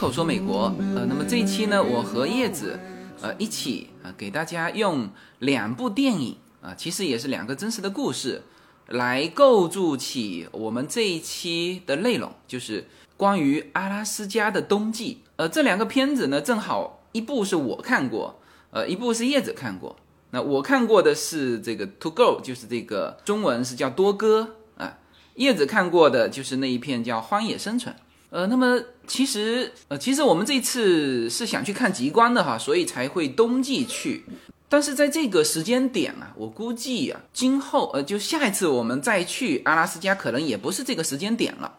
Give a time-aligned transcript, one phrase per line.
[0.00, 0.74] 口说美国。
[0.96, 2.80] 呃，那么这一期呢，我和叶子，
[3.20, 5.10] 呃，一起啊，给大家用
[5.40, 8.40] 两部电影啊，其实也是两个真实的故事，
[8.86, 12.86] 来构筑起我们这一期的内容，就是
[13.18, 15.20] 关于阿拉斯加的冬季。
[15.36, 18.40] 呃，这两个片子呢，正好一部是我看过，
[18.70, 19.94] 呃，一部是叶子看过。
[20.30, 24.96] 那我看过的是这个《To Go》，就是这个中文是叫多哥啊。
[25.34, 27.94] 叶子看过的就是那一片叫《荒野生存》。
[28.30, 34.24] 呃，那么其实呃，其实我们这次是想去看极光的哈，所以才会冬季去。
[34.68, 41.74] 但是在这个时间点啊，我估计啊，今后呃，就下一次我们再去阿拉斯加，可能也不是这个时间点了。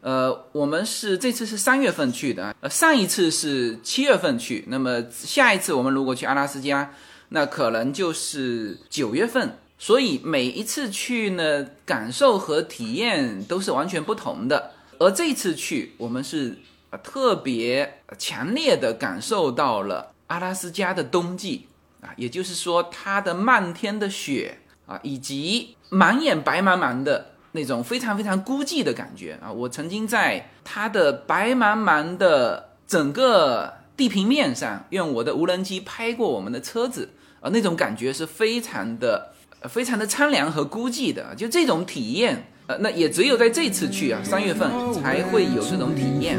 [0.00, 6.94] 呃，我们是这次是三月份去的，呃，上一次是七月份去，那么下一次我们如果去阿拉斯加，
[7.30, 9.58] 那可能就是九月份。
[9.80, 14.72] 所以每一次去呢，感受和体验都是完全不同的。
[14.98, 16.58] 而这次去，我们是
[17.02, 21.68] 特别强烈的感受到了阿拉斯加的冬季
[22.00, 29.52] 啊，也就是说它的漫天的雪啊，以及满眼白茫茫的那种非常非常孤寂的感觉啊。
[29.52, 39.34] 我曾经在它的白茫茫的整个地平面上，用我的无人机拍过我们的车子啊，那种感觉是非常的、
[39.68, 42.50] 非常的苍凉和孤寂的，就这种体验。
[42.68, 46.38] 呃，那也只有在这次去啊，三月份才会有这种体验。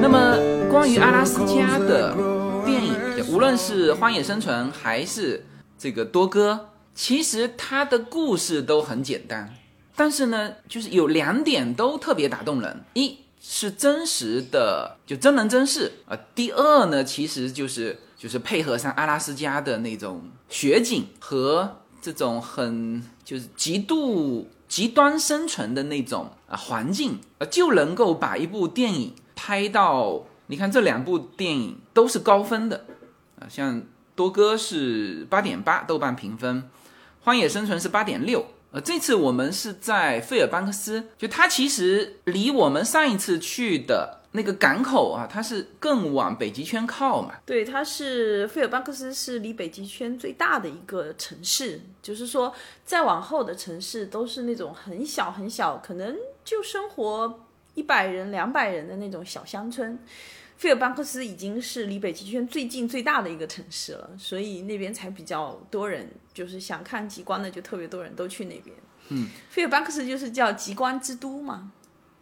[0.00, 0.38] 那么，
[0.70, 2.16] 关于阿拉斯加的
[2.64, 2.94] 电影，
[3.30, 5.44] 无论是《荒野生存》还是
[5.76, 9.52] 这个多哥，其实它的故事都很简单。
[10.00, 16.16] 但是呢，就是有两点都特别打动人，一是真实的，就真人真事啊。
[16.34, 30.24] 第二呢，其实就是就是配合上阿拉斯加的那种雪景和这种很就是极度极端生存的那种啊环境啊，就能够把一部电影拍到。
[30.46, 32.86] 你看这两部电影都是高分的
[33.38, 33.82] 啊，像
[34.14, 36.70] 多哥是八点八豆瓣评分，
[37.20, 38.46] 荒野生存是八点六。
[38.72, 47.34] 呃，这次我们是在费尔班克斯，就它其实离我们上一次去的那个港口啊，它是更往北极圈靠嘛。
[47.44, 52.54] 对，它是费尔班克斯是离北极圈最大的一个城市，就是说
[52.84, 57.40] 再往后的城市都是那种很小很小，可能就生活
[57.74, 59.98] 一百人、两百人的那种小乡村。
[60.60, 68.76] 费尔班克斯已经是离北极圈最近最大的一个城市了，所以那边才比较多人，就是想看极光的就特别多人都去那边。
[69.08, 71.72] 嗯，费尔班克斯就是叫极光之都嘛。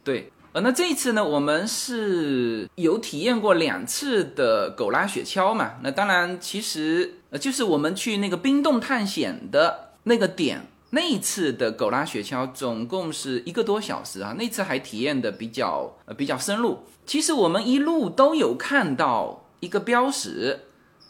[0.05, 5.73] 对，呃，那这一次呢，我们是有体验过两次的狗拉雪橇嘛。
[5.83, 14.35] 那当然，其实呃，就是我们去那个冰洞探险的那个点，那一次的狗拉雪橇总共是一个多小时啊。
[14.39, 16.85] 那次还体验的比较呃比较深入。
[17.05, 20.61] 其实我们一路都有看到一个标识，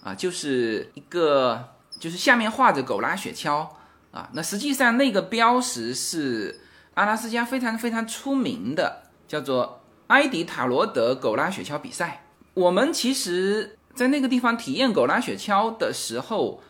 [0.03, 3.69] 啊，就是一个就是下面画着狗拉雪橇
[4.11, 4.29] 啊。
[4.33, 6.61] 那实际上那个标识是
[6.95, 12.25] 阿拉斯加非常非常出名的，叫做埃迪塔罗德狗拉雪橇比赛。
[12.55, 16.61] 我们其实，在那个地方体验狗拉雪橇的时候，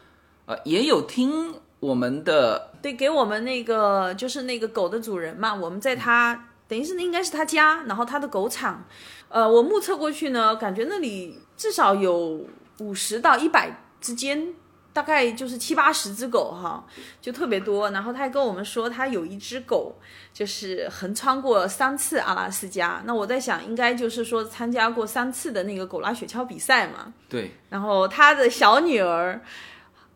[0.44, 6.44] 呃，也有听我们的对给我们那个就是那个狗的主人嘛，我们在他。
[6.68, 8.84] 等于是应该是他家，然后他的狗场，
[9.30, 12.46] 呃，我目测过去呢，感觉那里至少有
[12.80, 14.52] 五十到一百之间，
[14.92, 16.84] 大概就是七八十只狗哈，
[17.22, 17.88] 就特别多。
[17.92, 19.98] 然后他还跟我们说，他有一只狗
[20.34, 23.02] 就是横穿过三次阿拉斯加。
[23.06, 27.14] 那我在想，应该就是说参加过三次的那个狗拉雪橇比赛嘛。
[27.31, 27.50] 对。
[27.70, 29.40] 然后他的小女儿，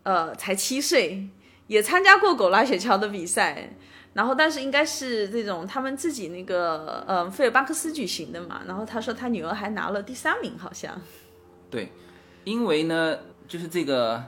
[0.03, 1.27] 呃，才七岁，
[1.73, 3.71] 也参加过狗拉雪橇的比赛。
[4.15, 8.61] 然后，但是应该是这种他们自己那个，呃，费尔班克斯举行的嘛。
[8.67, 11.01] 然后他说他女儿还拿了第三名，好像。
[11.71, 11.91] 对，
[12.45, 13.17] 因为呢，
[13.49, 14.23] 就是这个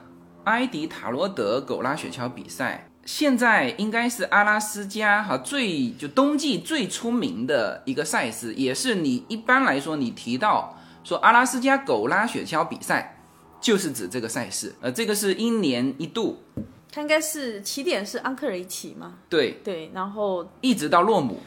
[0.45, 13.21] 埃迪塔罗德狗拉雪橇比赛，现在应该是阿拉斯加哈最就冬季最出名的一个赛事，也是你一般来说你提到说阿拉斯加狗拉雪橇比赛，
[13.61, 14.73] 就是指这个赛事。
[14.81, 16.41] 呃，这个是一年一度。
[16.95, 19.15] 它应该是起点是安克雷奇嘛？
[19.27, 21.41] 对对，然后一直到洛姆，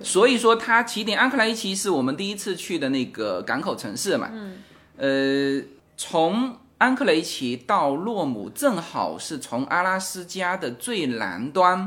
[0.00, 4.30] 所以说它起点安克雷奇是我们第一次去的那个港口城市嘛。
[4.32, 4.62] 嗯，
[4.96, 5.62] 呃，
[5.98, 11.78] 从安克雷奇到洛姆正好是从阿拉斯加的最南端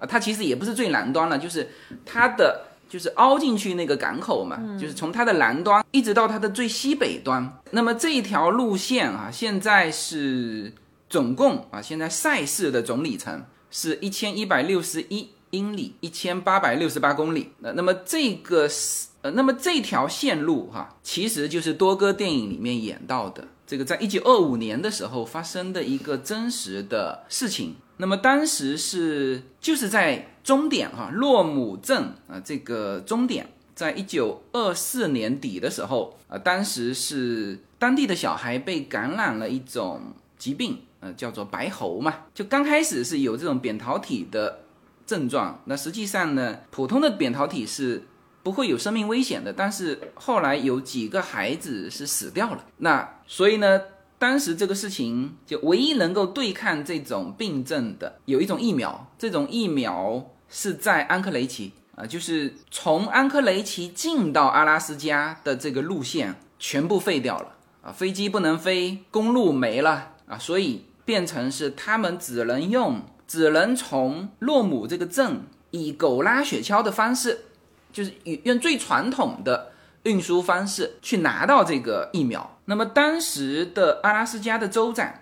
[0.00, 1.70] 啊，它其实也不是最南端了，就是
[2.04, 7.60] 它的就是凹进去那个港口嘛，就是从它的南端一直到它的最西北端。
[7.70, 10.72] 那么这一条路线啊，现在是
[11.10, 17.50] 总共啊，现在赛事的总里程是一千一百六十一英里，一千八百六十八公里。
[17.58, 23.48] 那那么这个是呃，那么这条线路哈，其实就是多哥电影里面演到的。
[23.66, 27.74] 这个在一九二五年的时候发生的一个真实的事情。
[27.98, 40.00] 那么当时是就是在终点哈洛姆镇啊，这个终点，在一九二四年底的时候啊，当时是当地的小孩被感染了一种
[40.38, 42.14] 疾病，呃，叫做白喉嘛。
[42.32, 44.60] 就刚开始是有这种扁桃体的
[45.04, 48.04] 症状，那实际上呢，普通的扁桃体是。
[48.42, 52.64] 不会有生命危险的，但是后来有几个孩子是死掉了。
[52.78, 53.82] 那所以呢，
[54.18, 75.42] 当时这个事情就唯一能够对抗这种病症的有一种疫苗，这种疫苗是在安克雷奇啊，就是从安克雷奇进到阿拉斯加的这个路线全部废掉了啊，飞机不能飞，公路没了啊，所以变成是他们只能用，只能从洛姆这个镇
[75.72, 77.46] 以狗拉雪橇的方式。
[77.92, 78.12] 就是
[78.44, 79.72] 用最传统的
[80.04, 82.58] 运输方式去拿到这个疫苗。
[82.66, 85.12] 那么当时的阿拉斯加的州长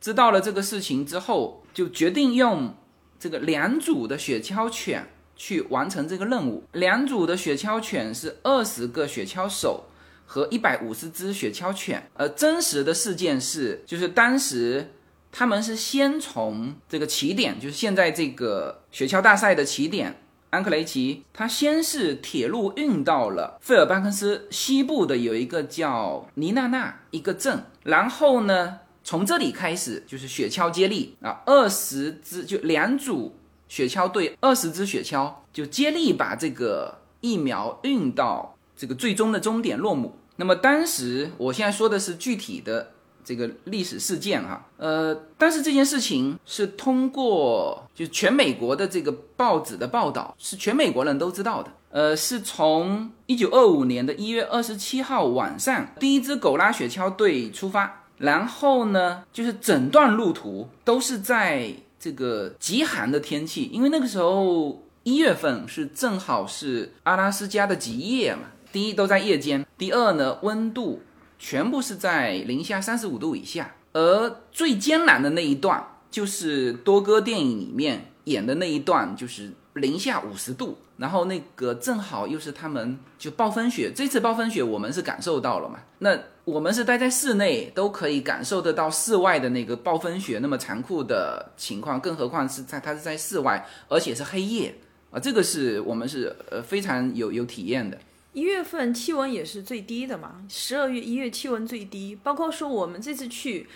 [0.00, 2.74] 知道了这个事情之后，就决定用
[3.20, 5.06] 这个两组的雪橇犬
[5.36, 6.64] 去完成这个任务。
[6.72, 9.84] 两组的雪橇犬是二十个雪橇手
[10.24, 12.08] 和一百五十只雪橇犬。
[12.14, 14.93] 而真实的事件是，就是当时
[15.36, 20.20] 他们是先从这个起点，就是现在这个雪橇大赛的起点。
[20.50, 33.34] 安克雷奇，他先是铁路运到了费尔班克斯西部的有一个叫尼纳纳一个镇，然后呢，从这里开始就是雪橇接力啊，二十只就两组
[33.66, 40.14] 雪橇队，二十只雪橇就接力把这个疫苗运到这个最终的终点洛姆。
[40.36, 42.92] 那么当时我现在说的是具体的。
[43.24, 51.70] 这个历史事件哈，呃，但是这件事情是通过就全美国的这个报纸的报道，是全美国人都知道的。
[51.90, 68.42] 呃，是从一九二五年的一月二十七号晚上，第一支狗拉雪橇队出发，然后呢，就是整段路途都是在这个极寒的天气，因为那个时候一月份是正好是阿拉斯加的极夜嘛。
[68.72, 71.00] 第一都在夜间，第二呢，温度。
[71.46, 83.92] 全部是在零下三十五度以下，而最艰难的那一段就是多哥电影里面演的那一段，就是零下五十度，然后那个正好又是他们就暴风雪。
[83.94, 85.80] 这次暴风雪我们是感受到了嘛？
[85.98, 94.74] 那我们是待在室内都可以感受得到室外的那个暴风雪那么残酷的情况，更何况是在它是在室外，而且是黑夜
[95.10, 97.98] 啊，这个是我们是呃非常有有体验的。
[98.34, 103.66] 一月份气温也是最低的嘛，十二月一月气温最低，包括说我们这次去，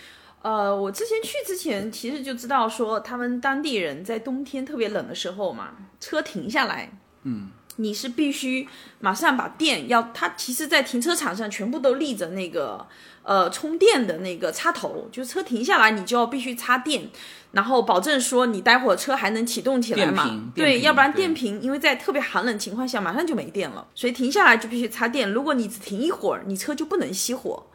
[0.42, 5.70] 呃，我之前去之前其实就知道说他们当地人在冬天特别冷的时候嘛，
[6.00, 8.68] 车停下来，嗯，你是必须
[8.98, 12.84] 马上把电要，它其实，在停车场上全部都立着那个
[13.28, 17.10] 呃充电的那个插头，就车停下来你就要必须插电。
[17.52, 20.24] 然后保证说你待会儿车还能启动起来嘛？
[20.54, 25.30] 对，要不然电瓶因为在特别寒冷情况下马上就没电了，所以停下来就必须插电。
[25.30, 27.66] 如果你只停一会儿，你车就不能熄火。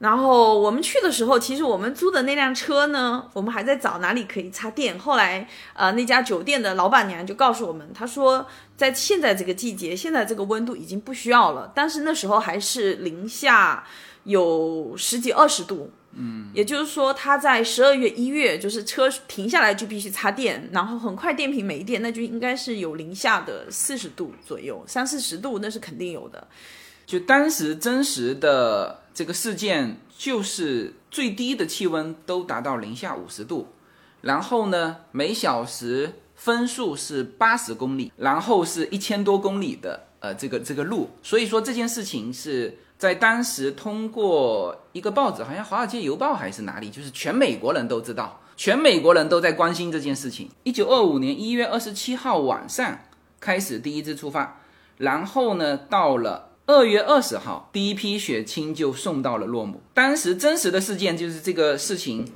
[0.00, 4.98] 然后我们去的时候，其实我们租的那辆车呢，我们还在找哪里可以插电。
[4.98, 8.46] 后来呃，那家酒店的老板娘就告诉我们，她说
[8.76, 13.84] 在现在这个季节，现在这个温度已经不需要了，但是那时候还是零下
[14.24, 15.90] 有十几二十度。
[16.12, 26.48] 嗯，也就是说，它在十二月、一月，就是车停下来就必须插电，然后很快电瓶没电，那就应该是有零下的四十度左右，三四十度那是肯定有的。
[27.06, 33.68] 就当时真实的这个事件，就是最低的气温都达到零下五十度，
[34.22, 42.76] 然后呢，每小时风速是八十公里，然后是一千多公里的呃这个这个路，所以说这件事情是。
[43.00, 50.50] 在当时，通过一个报纸，好像《华尔街邮报》还是哪里，就是全美国人都知道，全美国人都在关心这件事情。
[50.64, 52.98] 一九二五年一月二十七号晚上
[53.40, 54.60] 开始第一支出发，
[54.98, 59.80] 然后呢，到了二月二十号，第一批血清就送到了洛姆。
[59.94, 62.30] 当时真实的事件就是这个事情，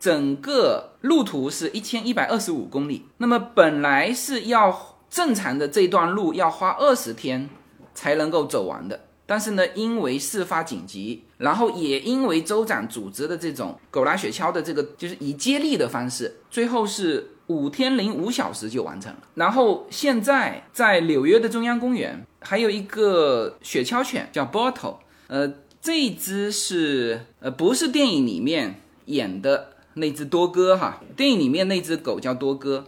[0.00, 3.06] 整个路途是一千一百二十五公里。
[3.18, 7.48] 那么本来是要正常的这段路要花二十天
[7.94, 9.04] 才能够走完的。
[9.30, 19.18] 但是呢，因为事发紧急，然后也因为州长组织的这种狗拉雪橇的这个，就是以接力的方式，最后是五天零五小时就完成了。
[19.34, 32.86] 然后现在在纽约的中央公园还有一个雪橇犬叫 Bottle，呃，这一只是呃不是电影里面演的那只多哥哈，电影里面那只狗叫多哥。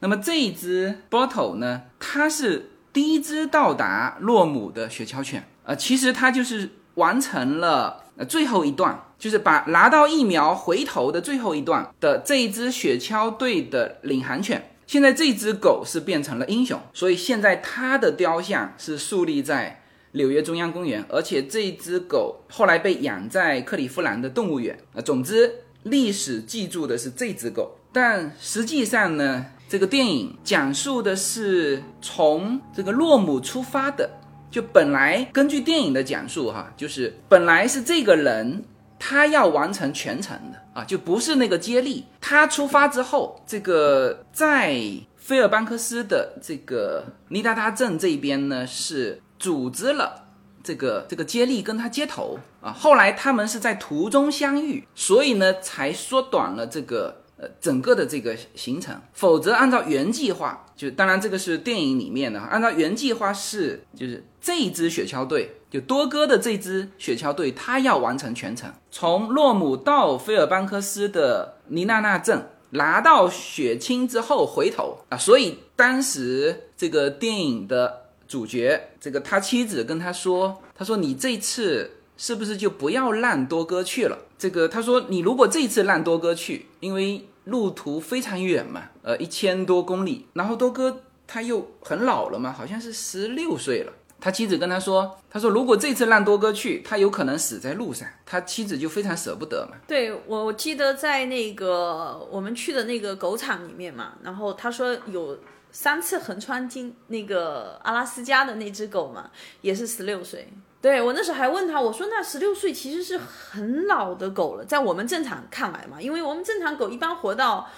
[0.00, 14.70] 那么这一只 Bottle 呢，它是第一只到达洛姆的雪橇犬呃，其实它就是完成了呃最后一段，就是把拿到疫苗回头的最后一段的这一只雪橇队的领航犬。
[14.86, 25.00] 现在这只狗是变成了英雄，所以现在它的雕像是树立在纽约中央公园，而且这只狗后来被养在克利夫兰的动物园啊。
[25.00, 25.50] 总之，
[25.84, 29.46] 历史记住的是这只狗，但实际上呢？
[29.68, 34.10] 这个电影讲述的是从这个洛姆出发的，
[34.52, 38.62] 就本来根据电影的讲述哈，就是本来是这个人
[38.98, 42.04] 他要完成全程的啊，就不是那个接力。
[42.20, 44.78] 他出发之后，这个在
[45.16, 50.26] 菲尔班克斯的这个尼达达镇这边呢，是组织了
[50.62, 52.70] 这个这个接力跟他接头啊。
[52.70, 57.48] 后来他们是在途中相遇，所以呢才缩短了这个呃。
[57.60, 81.92] 整个的这个行程，否则按照原计划，就当然这个是电影里面的，按照原计划是，就是这一支雪橇队，就多哥的这支雪橇队，他要完成全程，从洛姆到菲尔班克斯的尼娜纳镇，拿到血清之后回头啊，所以当时这个电影的主角，这个他妻子跟他说，他说你这次。
[82.14, 84.16] 是不是就不要让多哥去了？
[84.38, 93.92] 这个他说，你如果这次让多哥去，因为路途非常远嘛，呃，一千多公里，然后多哥他又很老了嘛，好像是十六岁了。
[94.24, 98.06] 他妻子跟他说，他说如果这次让多哥去，他有可能死在路上。
[98.24, 99.76] 他妻子就非常舍不得嘛。
[99.84, 105.36] 对，我记得在那个我们去的那个狗场里面嘛，然后他说有
[105.72, 109.28] 三次横穿经那个阿拉斯加的那只狗嘛，
[109.60, 110.48] 也是十六岁。
[110.80, 117.68] 对我那时候还问他，我说那十六岁其实是很老的狗了，在我们正常看来嘛，因为我们正常狗一般活到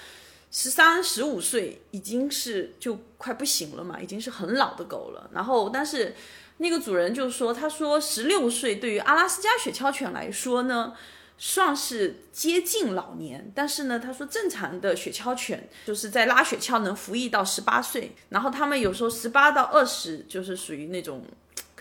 [0.56, 5.28] 十三、十五岁已经是就快不行了嘛，已经是很老的狗了。
[5.34, 6.14] 然后，但是
[6.58, 10.94] 那个主人就说，他说十六岁对于阿拉斯加雪橇犬来说呢，
[11.36, 13.50] 算是接近老年。
[13.52, 21.26] 但是呢，他说正常的雪橇犬就是在拉雪橇能服役到十八岁，然后他们有时候十八到二十就是属于那种。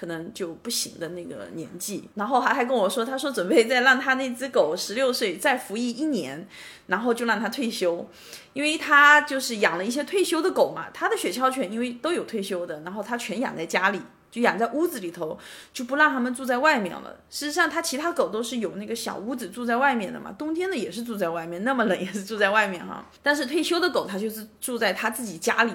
[0.03, 6.45] 可能就不行的那个年纪，然后还还跟我说，他说准备再让他那只狗十六岁再服役一年，
[6.87, 8.05] 然后就让他退休，
[8.51, 14.01] 因为他就是养了一些退休的狗嘛，他的雪橇犬因为都有退休的，然后他全养在家里。
[14.33, 15.37] 就养在屋子里头，
[15.71, 17.15] 就不让他们住在外面了。
[17.29, 20.33] 事实上，他其他狗都是有那个小屋子住在外面的嘛。
[20.35, 23.07] 冬天的也是住在外面，那么冷也是住在外面哈。
[23.21, 25.73] 但是退休的狗，它就是住在他自己家里，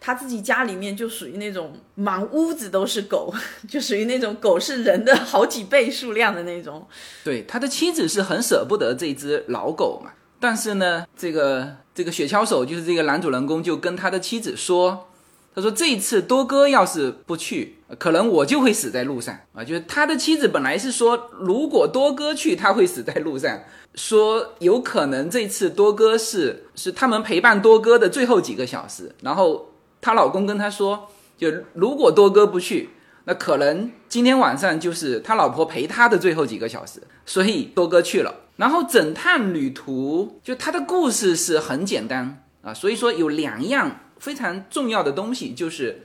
[0.00, 3.34] 他自己家里面就属于那种满屋子都是狗，
[3.68, 6.86] 就属于那种狗是人的好几倍数量的那种。
[7.24, 10.12] 对，他的妻子是很舍不得这只老狗嘛。
[10.38, 15.08] 但是呢，这个这个雪橇手就是这个男主人公，就跟他的妻子说。
[15.54, 19.62] 他说：“这一次多哥要是不去，可能我就会死在路上啊！
[19.62, 23.60] 就是他的妻子本来是说，如果多哥去，他会死在路上。
[23.94, 29.14] 说有可能这次多哥是是他们陪伴多哥的最后几个小时。
[29.22, 32.90] 然后她老公跟她说，就如果多哥不去，
[33.24, 37.00] 那可能今天晚上就是他老婆陪他的最后几个小时。
[37.24, 38.34] 所以多哥去了。
[38.56, 42.74] 然后整趟旅途，就他的故事是很简单啊。
[42.74, 46.00] 所以说有两样。”非常重要的东西就是，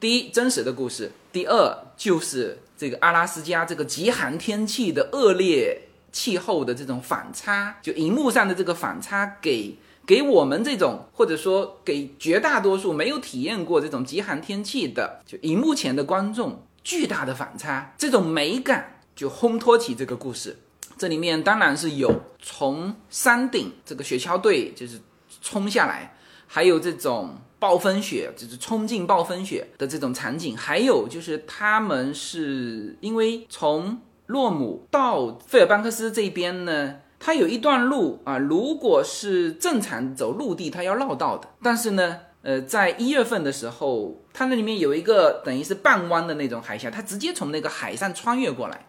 [0.00, 20.58] 第一，真实的故事；第二，就是这个阿拉斯加这个极寒天气的恶劣气候的这种反差，就荧幕上的这个反差，给给我们这种或者说给绝大多数没有体验过这种极寒天气的就荧幕前的观众巨大的反差，这种美感就烘托起这个故事。
[20.98, 25.00] 这里面当然是有从山顶这个雪橇队就是
[25.40, 26.14] 冲下来，
[26.46, 27.38] 还有这种。
[27.62, 41.48] 暴风雪就是冲进暴风雪的这种场景，还有就是他们是因为从洛姆到费尔班克斯这边呢，它有一段路啊，如果是正常走陆地，它要绕道的。
[41.62, 48.86] 但是呢，呃，在一月份的时候，它那里面有一个等于是半弯的那种海峡，它直接从那个海上穿越过来，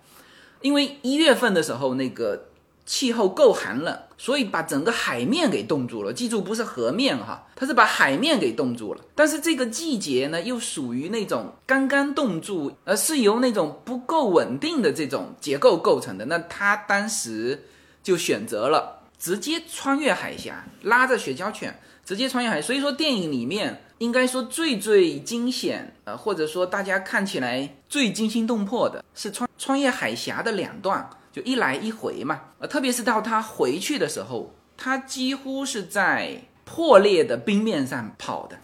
[0.61, 2.45] 因为一月份的时候那个。
[2.85, 6.11] 气候够寒冷，所以把整个海面给冻住了。
[6.11, 9.01] 记住，不是河面哈，它是把海面给冻住了。
[9.15, 16.25] 但是这个季节呢，又属于那种刚刚冻住，而是由那种不够稳定的这种结构构成的。
[16.25, 17.63] 那他当时
[18.01, 22.61] 就选择了直接穿越海峡，拉着雪橇犬直接穿越海。
[22.61, 38.59] 所以说电影里面应该说最最惊险，呃，或者说大家看起来最惊心动魄的是穿穿越海峡的两段，就一来一回嘛，呃，特别是到他回去的时候，他几乎是在破裂的冰面上跑的，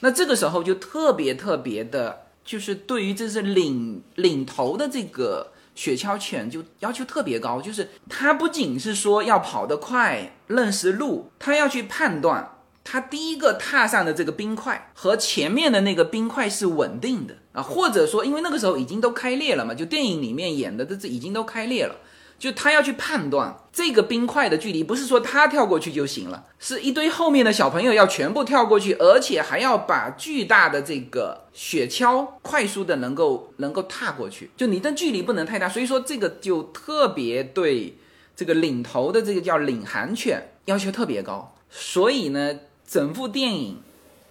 [0.00, 5.52] 那这个时候就特别特别的，就是对于这是领领头的这个。
[5.72, 12.56] 雪橇犬就要求特别高，就是它不仅是说要跑得快、认识路，它要去判断
[12.92, 21.94] 它第一个踏上的这个冰块和前面的那个冰块是稳定的啊，或者说因为那个时候已经都开裂了嘛，就电影里面演的这已经都开裂了。
[22.36, 34.50] 就他要去判断这个冰块的距离，不是说他跳过去就行了，是一堆后面的小朋友要全部跳过去，而且还要把巨大的这个雪橇快速的能够能够踏过去。
[34.56, 37.98] 就你的距离不能太大，所以说这个就特别对
[38.34, 41.54] 这个领头的这个叫领航犬要求特别高。
[41.72, 42.58] 所以呢，
[42.90, 43.78] 整部电影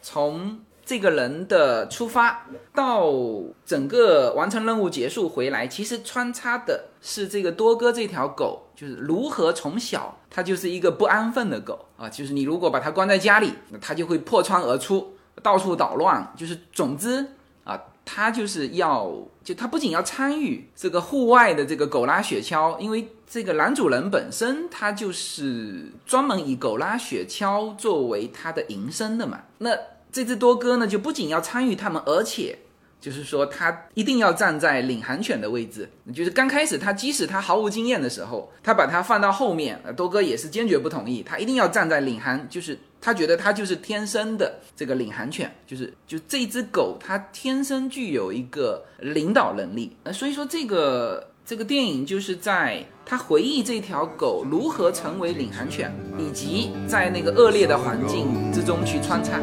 [0.01, 0.59] 从。
[0.89, 3.13] 这个人的出发到
[3.63, 15.13] 整个完成任务结束回来，其实穿插的是这个多哥这条狗，就是如何从小它就是一个不安分的狗啊，就是你如果把它关在家里，它就会破窗而出，
[15.43, 16.33] 到处捣乱。
[16.35, 17.23] 就是总之
[18.09, 19.11] 他，就是要
[19.43, 29.71] 就它不仅要参与这个户外的这个狗拉雪橇，因为这个男主人本身他就是专门以狗拉雪橇作为他的营生的嘛，那。
[30.11, 32.57] 这只多哥呢，就不仅要参与他们，而且
[32.99, 35.87] 就是说他一定要站在领航犬的位置。
[36.11, 49.95] 就是刚开始他即使他毫无经验的时候，他把它放到后面，多哥也是坚决不同意，他一定要站在领航，就是他觉得他就是天生的这个领航犬，就是就这只狗它天生具有一个领导能力。
[50.03, 59.39] 呃，所以说这个这个电影就是在他回忆这条狗如何成为领航犬，以及在那个恶劣的环境之中去穿插。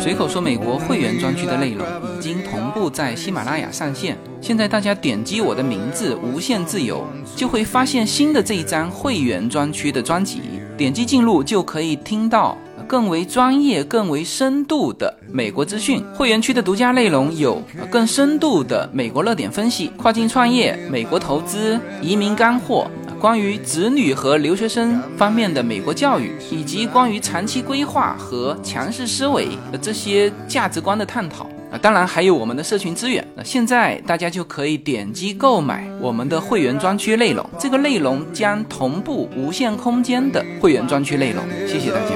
[0.00, 1.84] 随口说，美国会员专区的内容
[2.16, 4.16] 已经同步在喜马拉雅上线。
[4.40, 10.40] 现在大家点击我的名字“无限自由”，就会发现新的这一张会员专区的专辑。
[10.76, 12.56] 点击进入就可以听到
[12.86, 16.02] 更为专业、更为深度的美国资讯。
[16.14, 22.88] 会员区的独家内容有更深度的美国热点分析、跨境创业、美国投资、移民干货。
[23.20, 33.26] 关于子女和留学生方面的美国教育，以及关于长期规划和强势思维的这些价值观的探讨啊，当然还有我们的社群资源。
[33.34, 41.42] 那现在大家就可以点击购买我们的会员专区内容，这个内容将同步无限空间的会员专区内容。
[41.66, 42.14] 谢谢大家。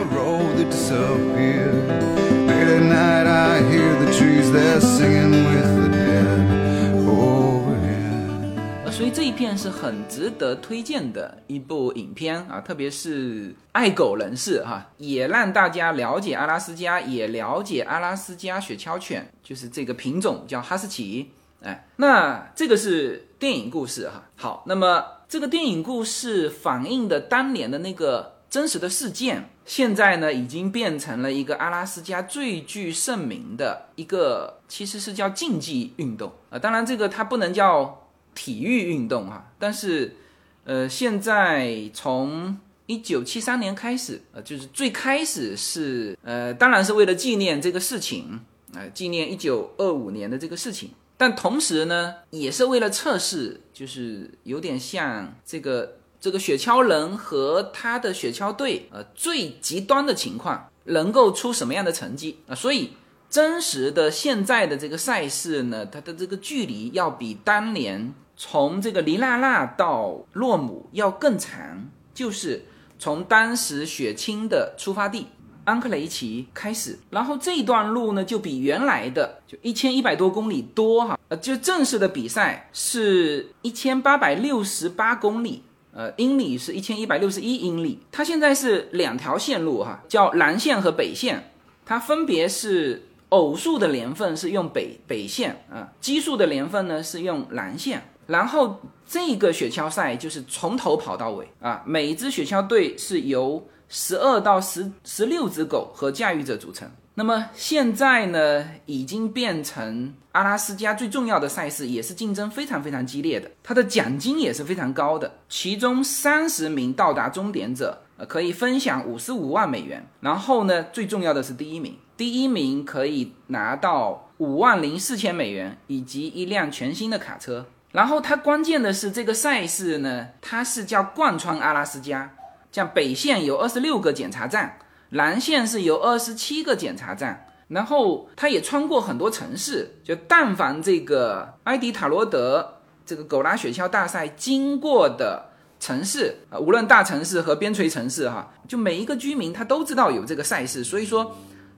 [9.03, 21.33] 所以这一片是很值得推荐的一部影片啊，特别是爱狗人士哈，也让大家了解阿拉斯加，也了解阿拉斯加雪橇犬，就是这个品种叫哈士奇。
[21.65, 24.23] 哎，那这个是电影故事哈。
[24.37, 36.59] 好，那么这个电影故事反映的当年的那个真实的事件，现在呢已经变成了一个阿拉斯加最具盛名的一个，其实是叫竞技运动啊。
[36.61, 37.99] 当然，这个它不能叫。
[38.35, 40.17] 体育运动啊，但是，
[40.65, 48.41] 呃，现在从一九七三年开始，呃，就是最开始是，呃，当然是为了纪念这个事情，
[48.75, 62.93] 呃，纪念一九二五年的这个事情，但同时呢，也是为了测试，就是有点像这个这个雪橇人和他的雪橇队，呃，最极端的情况能够出什么样的成绩啊，所以。
[63.33, 68.13] 真实的现在的这个赛事呢，它的这个距离要比当年
[68.45, 72.65] 从这个黎娜娜到洛姆要更长，就是
[72.99, 75.29] 从当时雪清的出发地
[75.63, 91.53] 安克雷奇开始，然后这段路呢就比原来的就一千一百多公里多哈，呃，就正式的比赛是一千八百六十八公里，呃，英里是一千一百六十一英里，它现在是两条线路哈，叫南线和北线，
[91.87, 93.07] 它分别是。
[93.33, 98.03] 偶数的年份是用北北线啊，奇数的年份呢是用南线。
[98.33, 106.91] 然后这个雪橇赛就是从头跑到尾啊，每一支雪橇队是由十二到十十六只狗和驾驭者组成。
[107.15, 115.31] 那么现在呢，已经变成阿拉斯加最重要的赛事，也是竞争非常非常激烈的，它的奖金也是非常高的。
[115.47, 120.09] 其中三十名到达终点者，呃，可以分享五十五万美元。
[120.21, 121.99] 然后呢，最重要的是第一名。
[122.17, 127.67] 第一名可以拿到五万零四千美元以及一辆全新的卡车。
[127.93, 132.35] 然后它关键的是这个赛事呢，它是叫贯穿阿拉斯加，
[132.73, 134.79] 像北线有二十六个检查站，
[135.11, 151.37] 南线是有二十七个检查站，然后它也穿过很多城市，就但凡这个埃迪塔罗德这个狗拉雪橇大赛经过的城市啊，无论大城市和边陲城市哈，就每一个居民他都知道有这个赛事，所以说，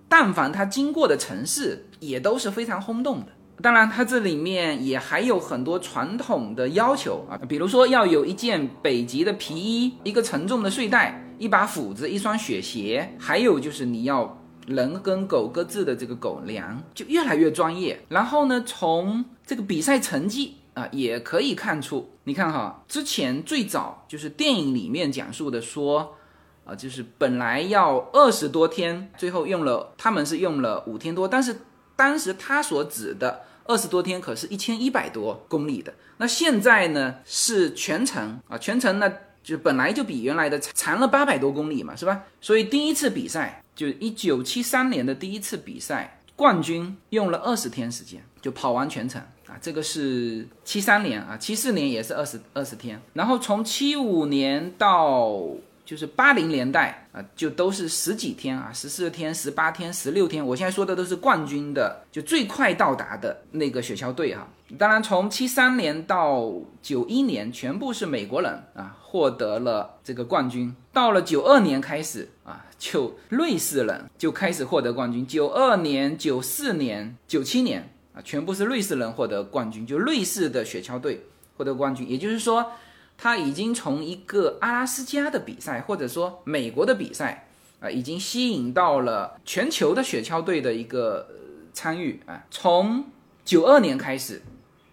[0.08, 3.32] 但凡他经过的城市也都是非常轰动的。
[3.62, 18.04] 当然，它这里面也还有很多传统的要求啊，比如说要有一件北极的皮衣，一个沉重的睡袋，一把斧子，一双雪鞋，还有就是你要人跟狗各自的这个狗粮，就越来越专业。
[18.08, 26.16] 然后呢，从这个比赛成绩啊，也可以看出，你看哈，之前最早就是电影里面讲述的说，
[26.64, 31.56] 啊，就是本来要二十多天，最后用了他们是用了五天多，但是。
[31.96, 35.92] 当时他所指的二十多天，可是一千一百多公里的。
[36.18, 42.22] 那现在呢，是全程啊，全程呢就本来就比原来的长了八百多公里嘛，是吧？
[42.40, 49.58] 所以第一次比赛就一九七三年的第一次比赛，冠军用了二十天时间就跑完全程啊。
[49.60, 55.40] 这个是七三年啊，七四年也是二十二十天，然后从七五年到。
[55.84, 60.44] 就是八零年代啊，就都是十几天啊，十四天、十八天、十六天。
[60.44, 64.48] 我现在说的都是冠军的，就最快到达的那个雪橇队哈。
[64.78, 70.74] 当然，从七三年到九一年，全部是美国人啊获得了这个冠军。
[70.90, 75.26] 到了九二年开始啊，就瑞士人就开始获得冠军。
[75.26, 81.26] 九二年、九四年、九七年啊，全部是瑞士人获得冠军，就瑞士的雪橇队
[81.58, 82.08] 获得冠军。
[82.08, 82.72] 也就是说。
[83.16, 87.48] 他已经从一个阿拉斯加的比赛，或者说美国的比赛
[87.80, 91.28] 啊，已经吸引到了全球的雪橇队的一个
[91.72, 92.44] 参与啊。
[92.50, 93.04] 从
[93.44, 94.42] 九二年开始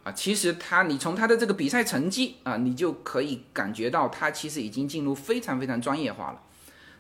[0.04, 6.40] 啊，其实他你从他的这个比赛成绩啊，你就可以感觉到他其实已经进入非常非常专业化了。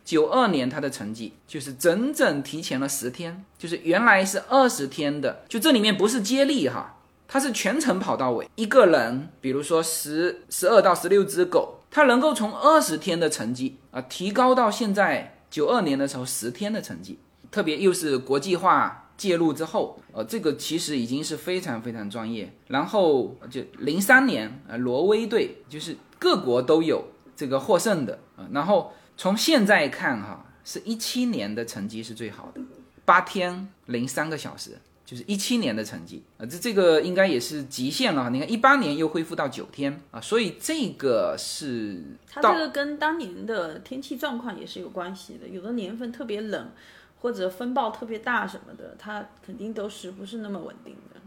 [0.03, 6.97] 九二年他的成绩就是整整提前了十天，就是原来是二十天的，就这里面不是接力哈。
[7.33, 17.17] 他是全程跑到尾，一个人，比如说十十二到十六只狗，他能够从二十天的成绩啊提高到现在九二年的时候十天的成绩，
[17.49, 22.53] 特别又是国际化介入之后，呃，这个其实已经是非常非常专业。
[22.67, 27.01] 然后就零三年，呃，挪威队就是各国都有
[27.33, 28.45] 这个获胜的啊。
[28.51, 32.59] 然后从现在看哈，是一七年的成绩是最好的，
[33.05, 34.77] 八天零三个小时。
[35.11, 38.29] 就是一七年的成绩啊，这这个应该也是极限了。
[38.29, 45.49] 你看一八年又恢复到九天啊，所以这个是它这个跟当年的天气状况也是有关系的。
[45.49, 46.71] 有的年份特别冷，
[47.19, 51.19] 或者风暴特别大什么的，它肯定都是不是那么稳定的。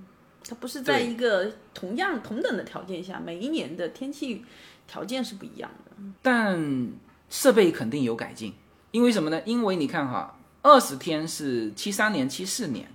[0.49, 4.42] 它不是在一个同样同等的条件下，每一年的天气
[4.88, 5.92] 条件是不一样的。
[6.23, 6.88] 但
[7.29, 8.55] 设备肯定有改进，
[8.92, 9.42] 因为什么呢？
[9.44, 12.88] 因为你看哈，二十天是七三年、七四年。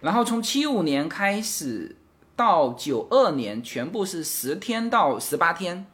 [0.00, 1.96] 然后从七五年开始
[2.36, 5.86] 到九二年，全部是十天到十八天，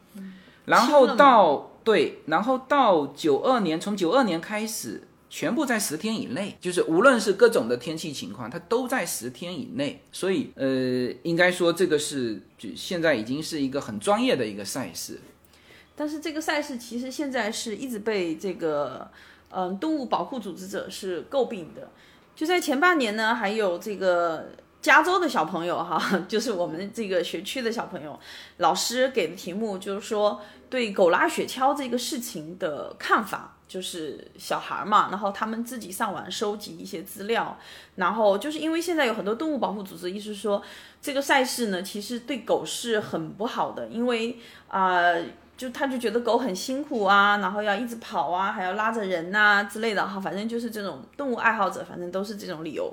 [0.67, 10.03] 然后到对，然后到九二年，从九二年开始，全部在十天以内，就是无论是各种的天气情况，它都在十天以内。
[10.13, 10.67] 所以呃，
[11.23, 15.19] 应该说这个是就现在已经是一个很专业的一个赛事。
[15.97, 19.11] 但是这个赛事其实现在是一直被这个
[19.49, 21.91] 嗯动物保护组织者是诟病的。
[22.35, 24.51] 就在前半年呢，还有这个
[24.83, 28.19] 加州的小朋友哈， 就是我们这个学区的小朋友，
[28.57, 37.57] 老师给的题目就是说对狗拉雪橇这个事情的看法，就是小孩嘛，然后他们自己上网收集一些资料，
[37.95, 40.61] 然后就是因为现在有很多动物保护组织，意思说
[41.01, 45.15] 这个赛事呢，其实对狗是很不好的，因为啊。
[45.57, 52.93] 就他就觉得狗很辛苦啊，然后要一直跑啊，还要拉着人呐之类的哈，反正就是这种动物爱好者，反正都是这种理由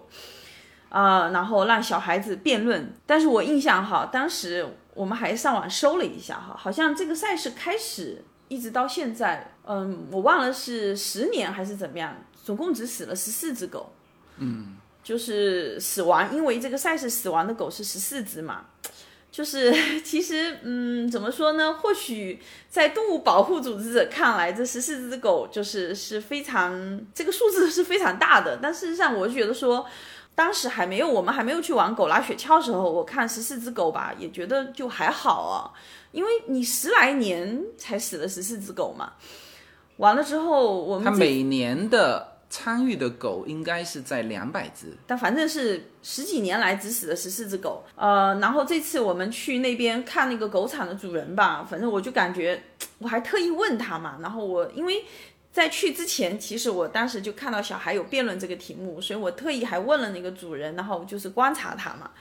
[0.90, 2.94] 啊，然后让小孩子辩论。
[3.06, 13.92] 但是我印象哈，当时我们还上网搜了一下哈，好像这个赛事开始一直到现在，嗯，我忘了是十年还是怎么样，总共只死了十四只狗，
[14.38, 18.66] 嗯，就是死亡，因为这个赛事死亡的狗是十四只嘛。
[19.32, 21.74] 就是 其实，嗯，怎么说呢？
[21.74, 22.38] 或许
[22.70, 28.60] 在动物保护组织者看来，这十四只狗就是是非常这个数字是非常大的。
[28.62, 29.86] 但事实上，我觉得说，
[30.36, 35.72] 当时还没有我们还没有去玩狗拉雪橇的时候，我看十四只狗吧，也觉得就还好啊。
[36.12, 39.14] 因为你十来年才死了十四只狗嘛。
[39.96, 44.96] 完了之后，我们他每年的参与的狗应该是在两百只。
[45.08, 47.84] 但反正是十几年来只死了十四只狗。
[47.96, 52.62] 呃，然后这次我们去那边看那个狗场的主人吧，反正我就感觉，
[53.00, 54.20] 我还特意问他嘛。
[54.22, 55.06] 然后我因为
[55.52, 62.12] 在去之前，其实我当时就看到小孩有辩论这个题目，所以我特意还问了那个主人，然后就是观察他嘛。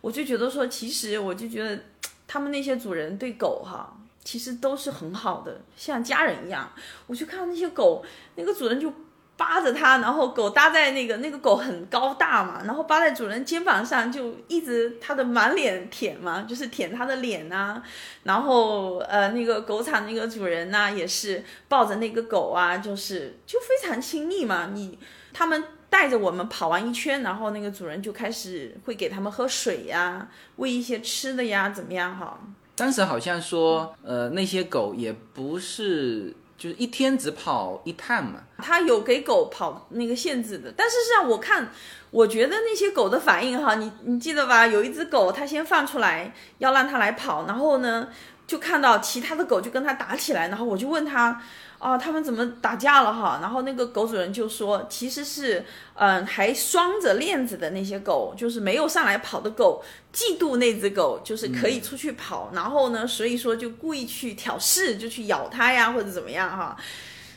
[0.00, 1.78] 我就觉得说，其实我就觉得
[2.26, 3.96] 他们那些主人对狗哈。
[4.26, 6.72] 其实都是很好的，像家人一样。
[7.06, 8.02] 我去看那些狗，
[8.36, 8.90] 那个主人就
[9.36, 17.82] 扒着它，然后狗搭在那个那个狗很高大嘛，然后扒在主人肩膀上，就一直它的满脸舔嘛，就是舔它的脸呐。
[18.22, 24.70] 然后呃，那个狗场那个主人呢，也是抱着那个狗啊，就是就非常亲密嘛。
[24.72, 24.98] 你
[25.32, 32.38] 他们带着我们跑完一圈，然后那个主人就开始会给他们喝水呀，喂一些吃的呀，怎么样哈？
[32.76, 36.34] 当时好像说，呃，那些狗也不是，
[36.64, 38.40] 就是一天只跑一趟嘛。
[38.56, 41.70] 他有给狗跑那个限制的，但是像我看，
[42.10, 44.66] 我觉得那些狗的反应哈，你你记得吧？
[44.66, 48.08] 有一只狗，它先放出来要让它来跑，然后呢，
[48.46, 51.42] 就看到其他的狗就跟它打起来，然后我就问他。
[51.84, 53.40] 啊，他们怎么打架了哈？
[53.42, 66.74] 然后那个狗主人就说，其实是，嗯，还拴着链子的那些狗，就是没有上来跑的狗，嫉妒那只狗，就是可以出去跑，然后呢，所以说就故意去挑事，就去咬它呀，或者怎么样哈。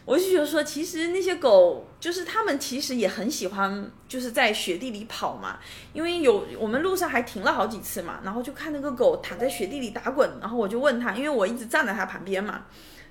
[0.06, 5.58] 我就觉得说，其实那些狗，就是他们其实也很喜欢，就是在雪地里跑嘛，
[5.92, 12.62] 因为有我们路上还停了好几次嘛，然后就看那个狗躺在雪地里打滚，然后我就问他，因为我一直站在他旁边嘛。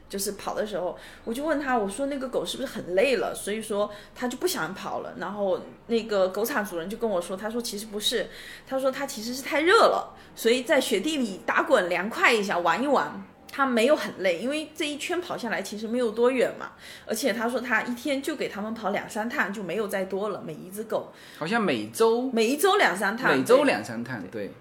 [0.08, 5.14] 就是跑的时候，我就问他，我说那个狗是不是很累了，所以说他就不想跑了。
[5.18, 8.28] 然后那个狗场主人就跟我说，他说其实不是，
[8.66, 16.72] 他说它其实是太热了，所以在雪地里打滚凉快一下玩一玩，他没有很累，因为这一圈跑下来其实没有多远嘛。
[17.06, 20.40] 而且他说他一天就给他们跑两三趟，就没有再多了。
[20.44, 24.52] 每一只狗好像每周每一周两三趟，每周两三趟，对。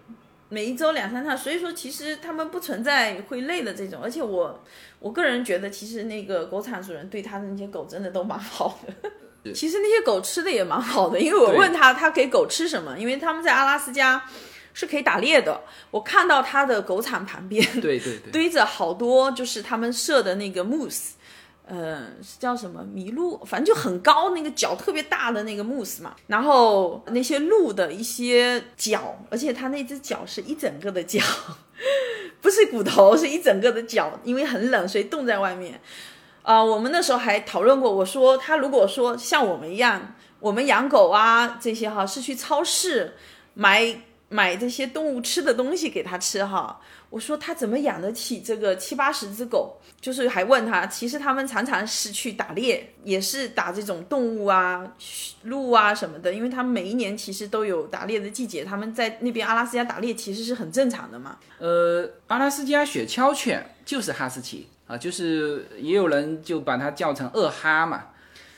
[0.49, 4.63] 每一周两三趟，所以说其实他们不存在会累的这种，而且我
[4.99, 9.11] 我个人觉得，其实那个狗场主人对他的那些狗真的都蛮好的。
[9.53, 14.23] 其实那些狗吃的也蛮好的，因为我问他他给狗吃什么，因为他们在阿拉斯加
[14.73, 15.61] 是可以打猎的。
[15.91, 21.11] 我看到他的狗场旁边，对对对，堆着好多就是他们设的那个 moose。
[21.67, 23.43] 嗯，是叫什么麋鹿？
[23.43, 26.15] 反正就很高，那个脚特别大的那个慕斯嘛。
[26.27, 31.19] 然后那些鹿的一些脚，而且它那只脚是一整个的脚，
[32.39, 34.19] 不是骨头，是一整个的脚。
[34.23, 35.81] 因为很冷，所以冻在外面。
[36.43, 43.15] 啊，我们那时候还讨论过，我说他如果说像我们一样，我们养狗啊这些哈，是去超市
[43.55, 44.01] 买
[44.35, 46.81] 买这些动物吃的东西给它吃哈。
[47.09, 49.79] 我说他怎么养得起这个七八十只狗？
[50.01, 54.85] 就是还问他，其实他们常常是去打猎，也是打这种动物啊、
[55.43, 61.37] 鹿啊什么的，因为他们每一年其实都有打猎的季节，他们在那边阿拉斯加打猎其实是很正常的嘛。
[61.57, 68.03] 呃，阿拉斯加雪橇犬就是哈士奇啊，就是也有人就把它叫成二哈嘛。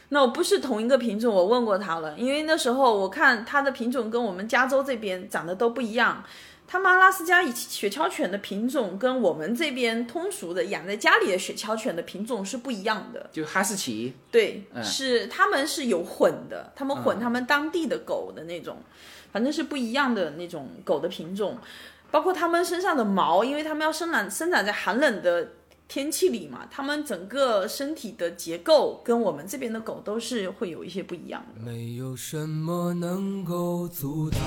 [0.09, 6.23] 那我不是同一个品种，我问过他了，因为那时候我看它的品种跟我们加州这边长得都不一样。
[6.69, 18.77] 他们阿拉斯加雪橇犬的品种跟我们这边通俗的养在家里的雪橇犬的品种是不一样的，就哈士奇，对，是他们是有混的，他们混他们当地的狗的那种，
[19.31, 21.57] 反正是不一样的那种狗的品种，
[22.11, 25.49] 包括他们身上的毛，因为他们要生长生长在寒冷的。
[25.87, 31.61] 天气里嘛，它们整个身体的结构跟我们这边的狗都是会有一些不一样的。
[31.61, 34.41] 没有什么能够阻挡，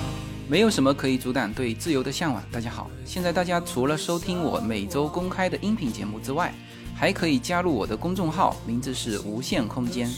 [0.51, 2.45] 没有什么可以阻挡对自由的向往。
[2.53, 6.55] 大家好，现在大家除了收听我每周公开的音频节目之外，
[6.95, 10.11] 还可以加入我的公众号，名字是无限空间。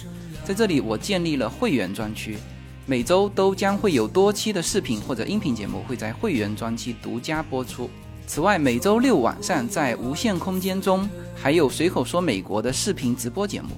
[0.45, 2.37] 在这里，我建立了会员专区，
[2.85, 7.89] 每周都将会有多期的视频或者音频节目会在会员专区独家播出。
[8.27, 13.69] 此外，每周六晚上在无限空间中还有随口说美国的视频直播节目，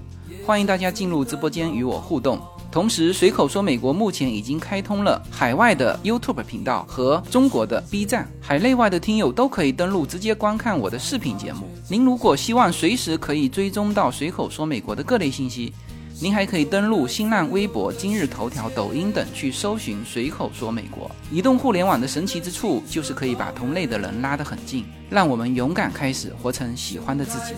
[0.47, 2.41] 欢迎大家进入直播间与我互动。
[2.71, 11.69] 同时，随口说美国目前已经开通了海外的 YouTube 频道和中国的 B 站，海内外的听友都可以登录直接观看我的视频节目。
[11.89, 15.73] 您如果希望随时可以追踪到随口说美国的各类信息。
[16.21, 21.11] 您还可以登录新浪微博、今日头条、抖音等去搜寻“随口说美国”。
[21.29, 27.55] 移动互联网的神奇之处就是可以把同类的人拉得很近，让我们勇敢开始活成喜欢的自己。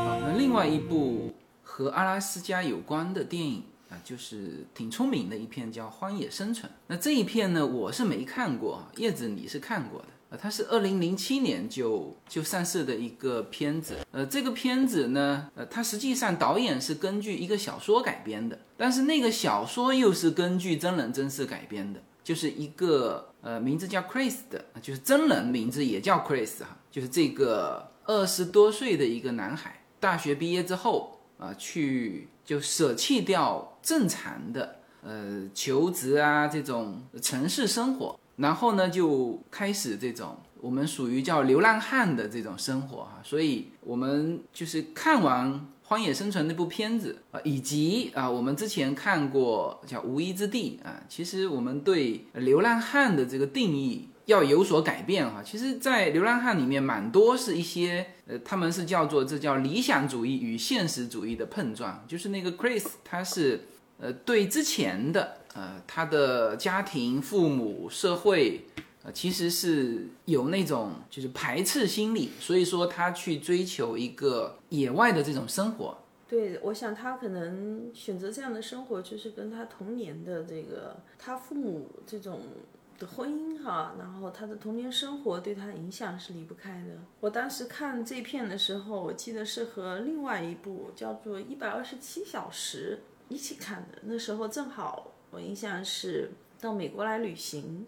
[0.00, 3.62] 好，那另外一部和阿拉斯加有关的电影。
[4.02, 6.70] 就是挺聪明的一片，叫《荒野生存》。
[6.86, 10.08] 那这一片呢，我是没看过，叶子你是看过的。
[10.30, 13.98] 呃，它是二零零七年就就上市的一个片子。
[14.10, 38.18] 呃，这个片子呢，呃，它实际上导演是根据一个小说改编的，但是那个小说又是根据真人真事改编的，就是一个呃名字叫 Chris 的，就是真人名字也叫 Chris 哈，就是这个二十多岁的一个男孩，大学毕业之后啊，去就舍弃掉正常的呃求职啊这种城市生活。
[38.36, 45.52] 然后呢，就开始这种我们属于叫流浪汉的这种生活哈，所以我们就是看完
[45.84, 55.42] 《荒野生存》那部片子啊，以及啊我们之前看过叫《无依之地》啊，其实我们对流浪汉的这个定义要有所改变哈。
[55.42, 63.64] 其实，在流浪汉里面，蛮多是一些呃，他们是叫做这叫理想主义与现实主义的碰撞，就是那个 Chris 他是
[63.98, 65.38] 呃对之前的。
[65.56, 68.62] 呃，他的家庭、父母、社会，
[69.04, 75.96] 呃，其实是有那种就是排斥心理，所以说他去追求一个野外的这种生活。
[76.28, 82.40] 对，我想他可能选择这样的生活，就是跟他童年的这个他父母这种
[83.06, 86.98] 婚姻哈，然后他的童年生活对他影响是离不开的。
[87.20, 93.00] 我当时看这片的时候，我记得是和另外一部叫做《一百二十七小时》
[93.32, 95.12] 一起看的，那时候正好。
[95.30, 97.84] 我印象是到美国来旅行，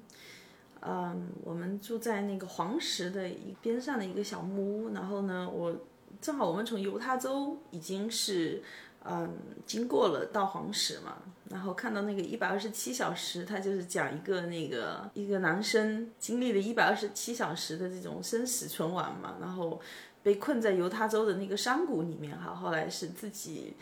[0.81, 5.77] 嗯，我们住在那个黄石的一边上的一个小木屋，然后呢，我
[6.21, 8.63] 正好我们从犹他州已经是
[9.09, 11.17] 嗯经过了到黄石嘛，
[11.51, 19.81] 然后看到那个一百二十七小时，他就是讲一个那个一个男生经历了一百二十七小时的这种生死存亡嘛，然后
[20.23, 23.75] 被困在犹他州的那个山谷里面哈，后来是自己。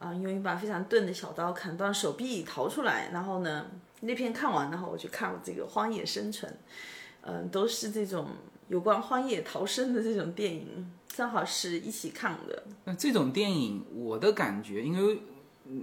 [0.00, 3.66] 啊，用一把非常钝的小刀砍断手臂逃出来，然后呢，
[4.00, 6.50] 那片看完，然后我就看了这个《荒野生存》，
[7.20, 8.28] 嗯，都是这种
[8.68, 10.90] 有关荒野逃生的这种电影，
[11.20, 12.64] 正好是一起看的。
[12.84, 15.18] 那这种电影，我的感觉，因为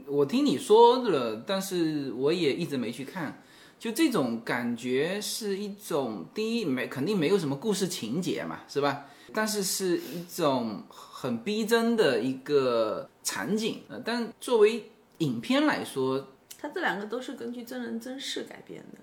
[0.07, 3.43] 我听你说了，但是我也一直没去看，
[3.77, 9.05] 就这种感觉是一种，第一没肯定没有什么故事情节嘛，是吧？
[9.31, 18.97] 但是是一种很逼真的一个场景，呃，但作为影片来说，它这两个都是根据真人真事改编的，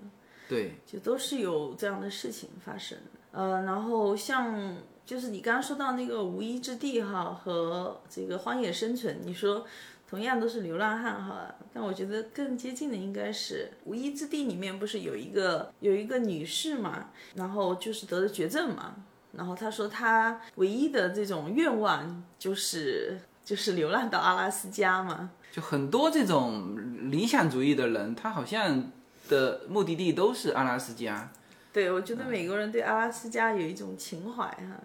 [0.49, 2.97] 对，就都是有这样的事情发生。
[3.31, 9.65] 呃，然后像就是你刚刚说到那个无依之地哈和这个荒野生存，你说
[10.09, 18.95] 同样都是流浪汉哈，但我觉得更接近的应该是无依之地里面不是有一个有一个女士嘛，然后就是得了绝症嘛。
[19.33, 25.29] 然后她说，她唯一的这种愿望就是就是流浪到阿拉斯加嘛。
[25.51, 26.75] 就很多这种
[27.11, 28.91] 理想主义的人，他好像
[29.29, 31.31] 的目的地都是阿拉斯加。
[31.75, 34.81] 对，我觉得美国人对阿拉斯加有一种情怀哈。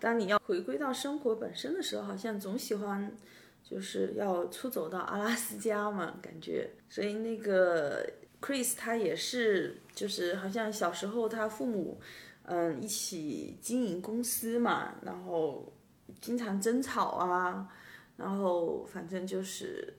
[0.00, 3.12] 当你要回归到生活本身的时候，好像总喜欢
[3.62, 6.68] 就是要出走到阿拉斯加嘛，感觉。
[6.88, 8.04] 所以那个
[8.40, 12.00] Chris 他也是，就是好像小时候他父母。
[12.48, 15.72] 嗯，一起经营公司嘛，然后
[16.20, 17.68] 经常争吵啊，
[18.16, 19.94] 然后反正就是，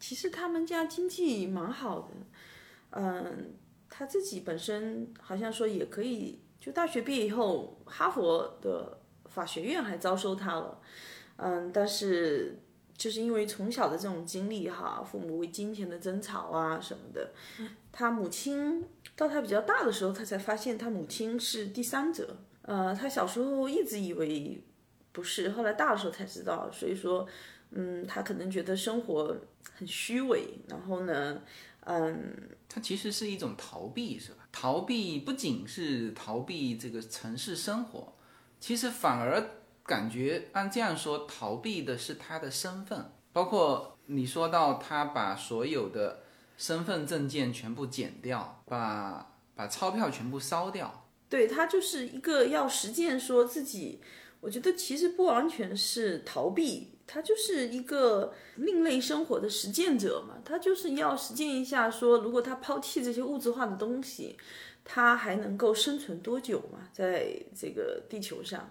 [0.00, 2.08] 其实他们家经济蛮好的，
[2.90, 3.52] 嗯，
[3.94, 10.80] 他自己本身好像说也可以，就大学毕业以后，哈佛的法学院还招收他了，
[11.36, 12.58] 嗯，但是
[12.96, 17.32] 就是因为从小的这种经历哈，父母为金钱的争吵啊什么的，
[17.92, 18.82] 他母亲。
[19.14, 22.34] 到他比较大的时候，他才发现他母亲是第三者。
[22.62, 24.64] 呃，他小时候一直以为
[25.12, 26.70] 不是，后来大的时候才知道。
[26.72, 27.26] 所以说，
[27.72, 29.36] 嗯，他可能觉得生活
[29.74, 30.58] 很虚伪。
[30.66, 31.42] 然后呢，
[31.86, 34.48] 嗯，他其实是一种逃避，是吧？
[34.50, 38.14] 逃避不仅是逃避这个城市生活，
[38.58, 39.42] 其实反而
[39.84, 43.12] 感觉按这样说，逃避的是他的身份。
[43.32, 46.20] 包括你说到他把所有的。
[46.58, 51.08] 身份证件全部剪掉，把把钞票全部烧掉。
[51.28, 54.00] 对他就是一个要实践，说自己，
[54.38, 60.36] 我觉得其实不完全是逃避，他就是一个另类生活的实践者嘛。
[60.42, 64.36] 他就是要实践一下，说如果他抛弃这些物质化的东西，
[64.82, 66.88] 他还能够生存多久嘛？
[66.92, 68.70] 在这个地球上，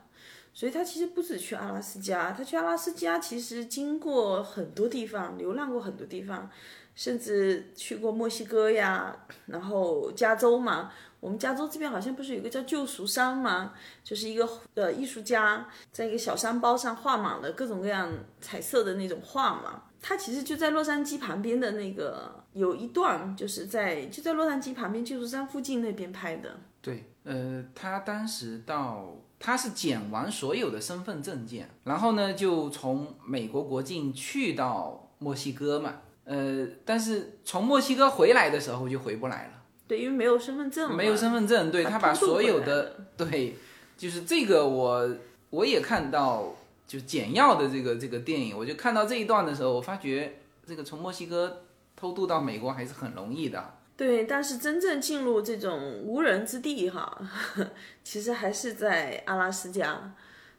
[0.54, 6.50] 所以他其实不止去阿拉斯加，他去阿拉斯加其实经过很多地方，流浪过很多地方。
[6.94, 9.16] 甚至去过墨西哥呀，
[9.46, 10.92] 然后加州嘛，
[11.22, 13.74] 我们加州这边好像不是有个叫救赎山吗？
[14.04, 18.12] 就是一个呃艺术家在一个小山包上画满了各种各样
[18.42, 19.84] 彩色的那种画嘛。
[20.02, 26.58] 他其实就在洛杉矶旁边的那个有一段，就是在就在洛杉矶旁边救赎山附近那边拍的。
[26.82, 36.02] 对，呃，他当时到他是捡完所有的身份证件，然后呢就从美国国境去到墨西哥嘛。
[36.24, 39.61] 呃，但是从墨西哥回来的时候就回不来了。
[39.92, 43.58] 对，因为没有身份证，没有身份证，对他把所有的对，
[43.98, 45.18] 就是这个我
[45.50, 46.56] 我也看到，
[46.88, 51.64] 就简要的这个这个电影，我就看到这一段的时候，我发觉这个从墨西哥
[51.94, 53.74] 偷渡到美国还是很容易的。
[53.98, 57.18] 对，但是真正进入这种无人之地哈，
[58.02, 60.14] 其实还是在阿拉斯加，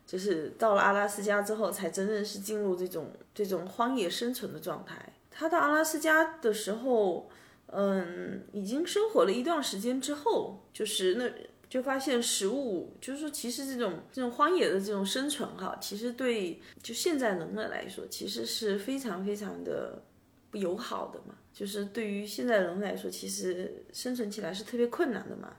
[0.06, 4.94] 就是到了阿拉斯加之后，才真正是进入这种这种荒野生存的状态。
[5.30, 7.30] 他到阿拉斯加的时候。
[7.74, 11.30] 嗯，已经生活了一段时间之后，就是那
[11.70, 20.02] 就发现食物，就是说，其实这种这种荒野的这种生存哈，其实对就现在人类来说，其实是非常非常的
[20.50, 21.34] 不友好的嘛。
[21.50, 25.56] 就是对于现在人来说，其实生存起来是特别困难的嘛。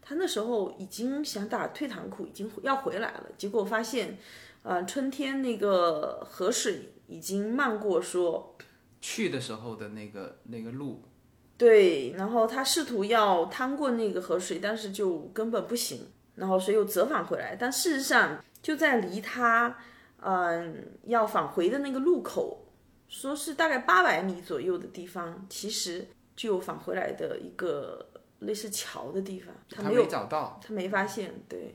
[0.00, 4.16] 他那时候已经想打退堂鼓，已经要回来了，结果发现，
[4.62, 8.56] 啊，春天那个河水已经漫过说
[9.00, 11.02] 去的时候的那个那个路。
[11.58, 17.56] 对，然后他试图要趟过那个河水，但是就根本不行，然后所以又折返回来。
[17.58, 19.78] 但事实上，就在离他
[20.20, 22.66] 嗯要返回的那个路口，
[23.08, 28.06] 说是大概八百米左右的地方，其实就有返回来的一个
[28.40, 31.32] 类似桥的地方，他没有找到，他没发现。
[31.48, 31.74] 对，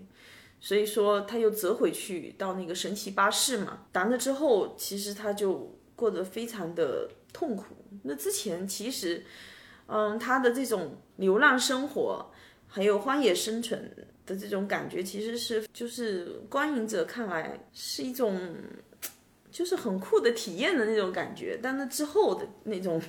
[0.59, 7.63] 所以说他又折回去到那个神奇巴士嘛，打了之后，其实他就过得非常的痛苦。
[8.03, 9.25] 那之前其实。
[9.93, 12.31] 嗯，他的这种流浪生活，
[12.65, 13.93] 还有荒野生存
[14.25, 18.55] 的这种感觉，其实是就是观影者看来是一种，
[19.51, 21.59] 就是很酷的体验的那种感觉。
[21.61, 23.01] 但那之后的那种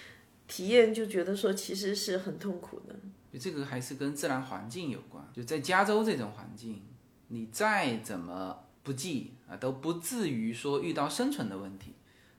[0.48, 2.96] 体验，就觉得说其实是很痛苦的。
[3.38, 5.22] 这个还是跟自然环境有关。
[5.34, 6.82] 就在加州这种环境，
[7.28, 11.92] 你再怎么不济啊，都不至于说遇到生存的问题。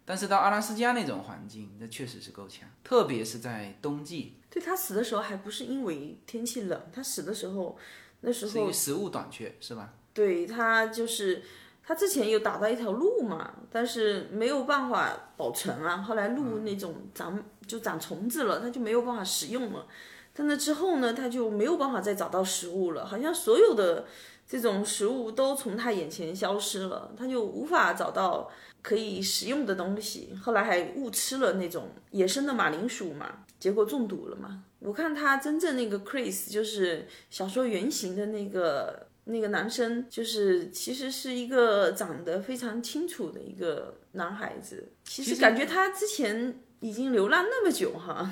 [0.05, 4.37] 但是到阿拉斯加那种环境，那确实是够呛，特别是在冬季。
[4.49, 7.77] 对他死的时候还不是因为天气冷，他死的时候，
[8.21, 9.93] 那时候食物短缺是吧？
[10.13, 11.41] 对他就是
[11.83, 15.97] 他之前有打到一条路嘛，但是没有办法保存啊。
[15.97, 19.87] 后来路那种长就长虫子了，他就没有办法食用了。
[20.33, 24.05] 在那之后呢，他就没有办法再找到食物了，好像所有的
[24.51, 28.51] 这种食物都从他眼前消失了，他就无法找到。
[28.83, 34.63] 可以食用的东西，后来还误吃了那种野生的马铃薯嘛，结果中毒了嘛。
[34.79, 44.91] 我看他真正那个 Chris 就是小说原型的那个那个男生，就是其实是一个长得非常清楚的一个男孩子。
[45.03, 48.31] 其实感觉他之前已经流浪那么久哈，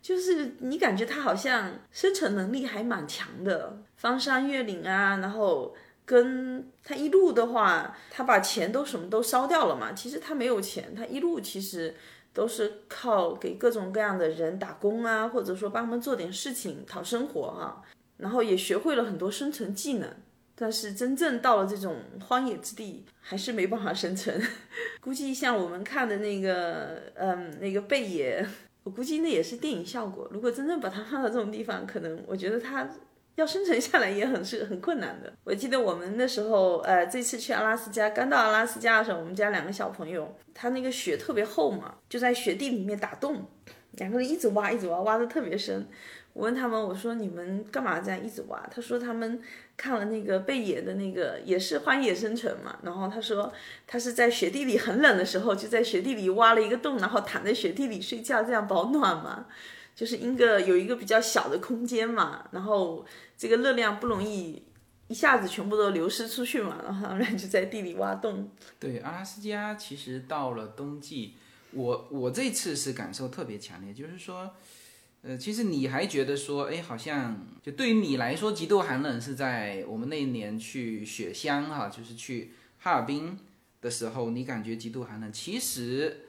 [0.00, 5.74] 就是你感觉他好像生存能力还蛮强的，翻山越岭啊，然后。
[6.06, 9.92] 跟他一路的话，他把钱都什么都烧掉了嘛。
[9.92, 11.94] 其实他没有钱，他一路其实
[12.32, 17.84] 都是靠给各种各样的人打工啊，或者说帮他们做点事情讨生活哈。
[18.16, 20.10] 然后也学会了很多生存技能，
[20.56, 24.42] 但是真正到了这种荒野之地，还是没办法生存。
[25.00, 28.44] 估计像我们看的那个，嗯，那个贝爷，
[28.82, 30.28] 我估计那也是电影效果。
[30.30, 32.88] 如果真正把它放到这种地方，可能我觉得它。
[33.36, 35.32] 要生存下来也很是很困难的。
[35.44, 43.46] 我记得我们那时候，呃，这次去阿拉斯加，刚到阿拉斯加的时候，我们家两个小朋友，他那个雪特别厚嘛，就在雪地里面打洞，
[43.92, 45.86] 两个人一直挖，一直挖，挖的特别深。
[46.32, 48.60] 我问他们，我说你们干嘛这样一直挖？
[48.70, 49.40] 他说他们
[49.76, 52.78] 看了那个贝爷的那个，也是荒野生存嘛。
[52.82, 53.52] 然后他说
[53.86, 59.46] 他是在雪地里很冷的时候，就在雪地里挖了一个洞，然后躺在雪地里睡觉，这样保暖嘛。
[59.92, 63.04] 就是一个有一个比较小的空间嘛，然后
[63.36, 64.62] 这个热量不容易
[65.08, 68.48] 一下子全部都流失出去嘛，然后他们就在地里挖洞。
[68.78, 71.34] 对，阿拉斯加其实到了冬季，
[71.72, 74.50] 我我这次是感受特别强烈，就是说，
[75.22, 83.38] 呃，其实你还觉得说，哎，好像就对于你来说，极度寒冷是在我们那一年去雪乡哈，就是去哈尔滨
[83.80, 85.32] 的时候，你感觉极度寒冷。
[85.32, 86.26] 其实，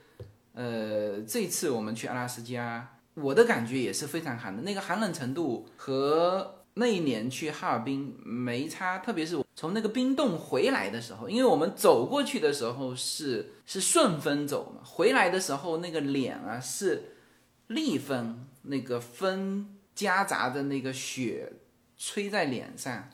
[0.54, 2.98] 呃，这次我们去阿拉斯加。
[3.14, 17.16] 我的感觉也是非常寒的，那个寒冷程度和那一年去哈尔滨没差，特别是从那个冰洞回来的时候，因为我们走过去的时候是是顺风走嘛，回来的时候那个脸啊是
[17.68, 21.52] 逆风，那个风夹杂着那个雪
[21.98, 23.10] 吹在脸上，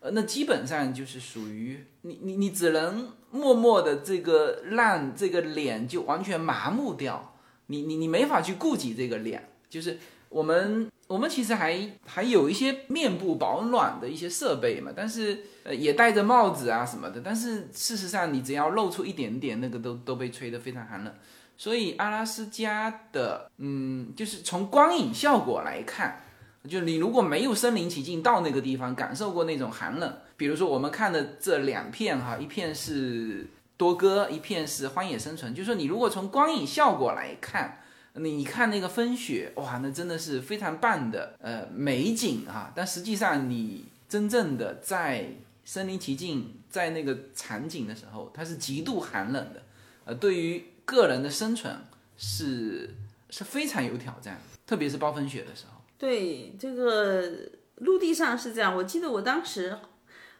[0.00, 7.34] 呃，那基本上就是属于你你你只能默默的这个让这个脸就完全麻木掉。
[7.66, 9.96] 你你你没法去顾及这个脸，就是
[10.28, 21.14] 我们我们其实还还有一些面部保暖的一些设备嘛，但是呃也戴着帽子啊什么的，但是事实上你只要露出一点点，那个都都被吹得非常寒冷。
[21.60, 26.18] 所以阿拉斯加的，嗯，就是从光影效果来看，
[26.66, 33.46] 就你如果没有身临其境到那个地方感受过那种寒冷，比如说我们看的这两片哈，一片是
[33.76, 37.82] 多哥，一片是荒野生存，就是说你如果从光影效果来看，
[38.14, 45.26] 你看那个风雪，哇，那真的是非常棒的呃美景啊，但实际上你真正的在
[45.66, 49.62] 身临其境在那个场景的时候，它是极度寒冷的，
[50.06, 50.64] 呃，对于。
[50.90, 51.72] 个人的生存
[52.16, 52.92] 是
[53.30, 55.80] 是非常有挑战，特别是暴风雪的时候。
[55.96, 57.30] 对，这个
[57.76, 58.74] 陆地上是这样。
[58.74, 59.78] 我记得我当时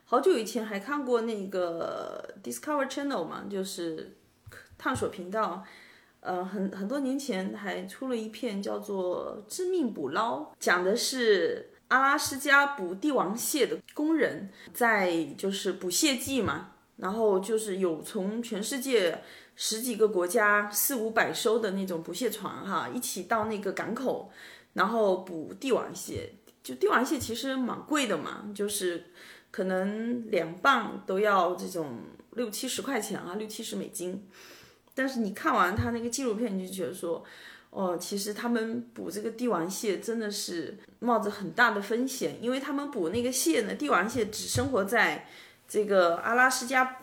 [0.07, 4.17] 好久以前还看过那个 Discover Channel 嘛，就是
[4.77, 5.65] 探索频道。
[6.19, 19.23] 呃，很很多年前还出了一片叫做《致命捕捞》，讲的是阿拉斯加捕帝王蟹的工人在就是捕蟹季嘛，然后就是有从全世界。
[19.63, 24.33] 十几个国家四五百艘的那种捕蟹船哈，一起到那个港口，
[24.73, 26.33] 然后捕帝王蟹。
[26.63, 29.05] 就帝王蟹其实蛮贵的嘛，就是
[29.51, 31.99] 可能两磅都要这种
[32.37, 34.27] 六七十块钱啊，六七十美金。
[34.95, 37.23] 但是你看完他那个纪录片，你就觉得说，
[37.69, 45.29] 哦，其实他们捕这个帝王蟹真的是冒着很大的风险，因为他们捕那个蟹呢，帝王蟹只生活在
[45.69, 46.97] 这个阿拉斯加。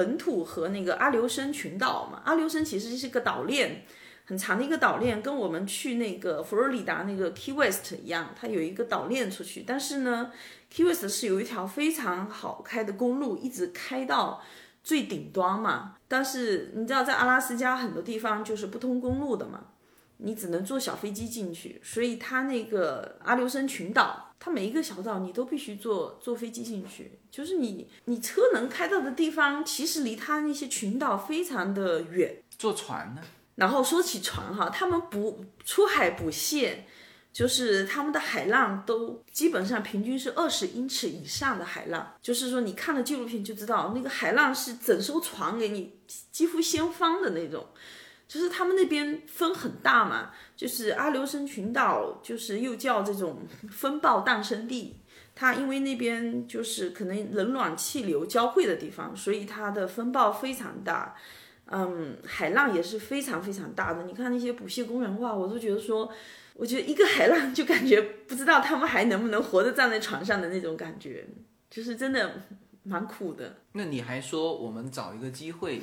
[0.00, 3.84] 本土和那个阿留申群岛嘛，阿留申其实是个岛链，
[4.24, 9.62] 很长的一个岛链，跟我们去那个佛罗里达那个 Key West 一样，它有一个岛链出去。
[9.66, 10.32] 但是呢
[10.70, 14.40] ，Key West 是有一条非常好开的公路，一直开到
[14.82, 15.96] 最顶端嘛。
[16.08, 19.64] 但是你知道，在阿拉斯加很多地方就是不通公路的嘛，
[20.22, 21.80] 你只能坐小飞机进去。
[21.84, 24.26] 所以它那个阿留申群岛。
[24.42, 32.42] 它每一个小岛你都必须坐坐飞机进去，就是你你车能开到的地方，其实离它那些群岛非常的远。
[32.56, 33.20] 坐船呢？
[33.56, 36.86] 然后说起船哈，他们不出海捕蟹，
[37.30, 46.00] 就是他们的海浪都基本上平均是二十英尺以上的海浪，就是说你看了纪录片就知道，那个海浪是整艘船给你
[46.32, 47.66] 几乎掀翻的那种。
[48.30, 55.00] 就是他们那边风很大嘛，就是阿留申群岛，就是又叫这种风暴诞生地。
[55.34, 61.16] 它因为那边就是可能冷暖气流交汇的地方，所以它的风暴非常大，
[61.64, 64.04] 嗯，海浪也是非常非常大的。
[64.04, 66.08] 你看那些捕蟹工人哇，我都觉得说，
[66.54, 71.26] 我觉得一个海浪就感觉不知道他们还能不能活着站在船上的那种感觉，
[71.68, 72.42] 就是真的
[72.84, 73.56] 蛮苦的。
[73.72, 75.82] 那你还说我们找一个机会？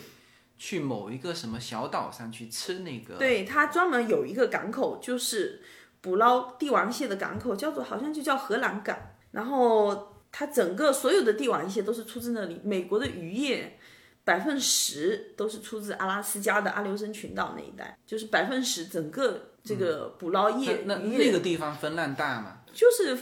[0.58, 3.16] 去某一个什么小岛上去吃那个？
[3.16, 5.62] 对，它专门有一个港口，就是
[6.02, 8.98] 捕捞帝王蟹的港口，叫做好像就叫荷兰港。
[9.32, 12.60] 然后它整个所有的帝王蟹都是出自那里。
[12.64, 13.78] 美国的渔业
[14.24, 20.84] 百分之十都是出自阿拉斯加的阿留申群岛那一带，就是百分之十整个这个捕捞业。
[20.86, 22.58] 那那个地方风浪大吗？
[22.74, 23.18] 就是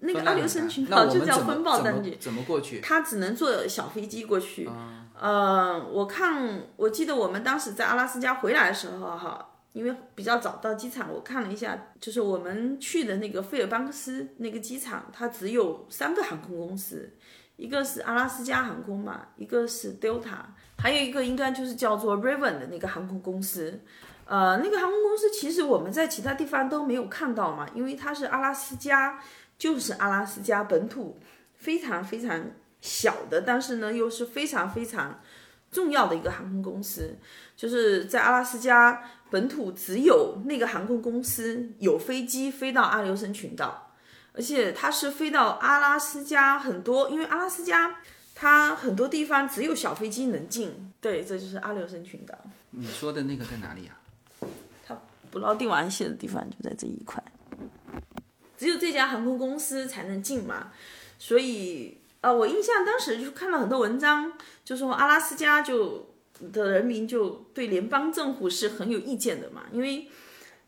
[0.00, 2.16] 那个阿留申群岛就叫风暴淡季。
[2.20, 2.80] 怎么过去？
[2.80, 4.68] 它只能坐小飞机过去。
[5.20, 17.12] 呃，我看，我记得我们当时在阿拉斯加回来的时候，哈，因为比较早到机场，我看了一下，就是我们去的那个费尔班克斯那个机场，它只有三个航空公司，
[17.56, 20.38] 一个是阿拉斯加航空嘛，一个是 Delta，
[20.78, 23.78] 还有一个应该就是叫做 Raven 的那个航空公司。
[24.24, 29.20] 呃，那个航空公司其实我们在其他地方都没有看到嘛，因为它是阿拉斯加，
[29.58, 31.20] 就是阿拉斯加本土，
[31.56, 32.42] 非常非常。
[32.80, 35.20] 小的，但是呢，又是非常非常
[35.70, 37.16] 重要的一个航空公司，
[37.56, 43.92] 就是在阿拉斯加本土只有那个航空公司有飞机飞到阿留申群岛，
[44.32, 47.98] 而且它是飞到阿拉斯加很多，因为阿拉斯加
[48.34, 50.92] 它很多地方只有小飞机能进。
[51.00, 52.36] 对，这就是阿留申群岛。
[52.70, 53.96] 你说的那个在哪里呀？
[54.86, 54.98] 它
[55.30, 57.22] 捕捞帝王蟹的地方就在这一块，
[58.58, 60.72] 只有这家航空公司才能进嘛，
[61.18, 61.99] 所以。
[62.22, 66.14] 呃，我印象当时就看了很多文章，就说阿拉斯加就
[66.52, 70.06] 的人民就对联邦政府是很有意见的嘛，因为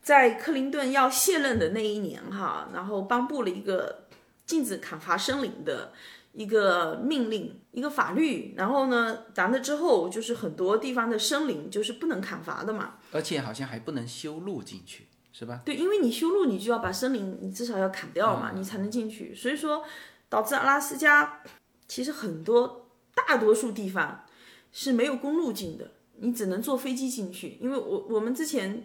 [0.02, 4.06] 在克林顿要卸任的那一年哈，然后颁布了一个
[4.46, 5.92] 禁止砍伐森林的
[6.32, 15.60] 一个命令，一个法律，然后呢，完了之后就是很多地方的森林就是不能砍伐的嘛，而且好像还不能修路进去，是吧？
[15.66, 19.84] 对，因为你修路，你就要把森林，你至少要砍掉嘛，你才能进去，所以说。
[20.32, 21.42] 导致阿拉斯加
[21.86, 24.24] 其实很多大多数地方
[24.72, 27.58] 是没有公路进的，你只能坐飞机进去。
[27.60, 28.82] 因为我我们之前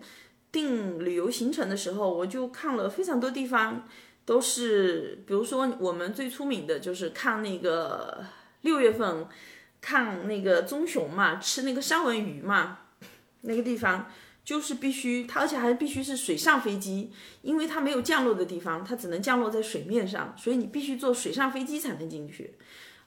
[0.51, 3.87] 定旅游行程的时候，我就看了非常多地方，
[4.25, 8.25] 都是比如说我们最出名的就是看那个
[8.63, 9.25] 六月份
[9.79, 12.79] 看那个棕熊嘛，吃那个三文鱼嘛，
[13.43, 14.11] 那个地方
[14.47, 22.53] 就是必须它，而且还必须是水上飞机，因为它没有降落的地方，它只能降落在水面上，所以你必须坐水上飞机才能进去。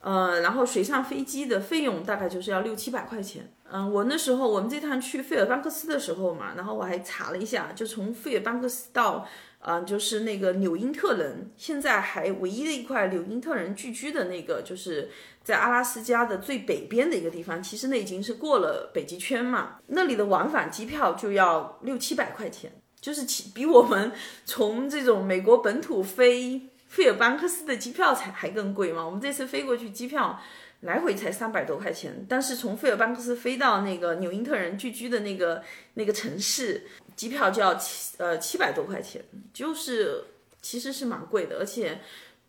[0.00, 3.52] 呃，然后水上飞机的费用大概就是要六七百块钱。
[3.70, 9.28] 嗯，我那时候我们这趟去费尔班克斯的时候嘛，然后我还查了一下，就从费尔班克斯到，
[9.60, 15.10] 呃，就是那个纽因特人，现在还唯一的一块纽因特人聚居的那个，就是
[15.44, 17.62] 在阿拉斯加的最北边的一个地方。
[17.62, 23.24] 其实那已经是过了北极圈嘛，那里的往返机票就要六七百块钱，就是
[23.54, 24.10] 比我们
[24.44, 26.62] 从这种美国本土飞。
[26.90, 29.06] 费尔班克斯的机票才还更贵嘛？
[29.06, 30.40] 我们这次飞过去机票
[30.80, 35.62] 来回才三百多块钱，但是从费尔班克斯飞到那个纽因特人聚居的那个
[35.94, 36.82] 那个城市，
[37.14, 39.24] 机票就要七呃七百多块钱，
[39.54, 40.24] 就是
[40.60, 42.00] 其实是蛮贵的，而且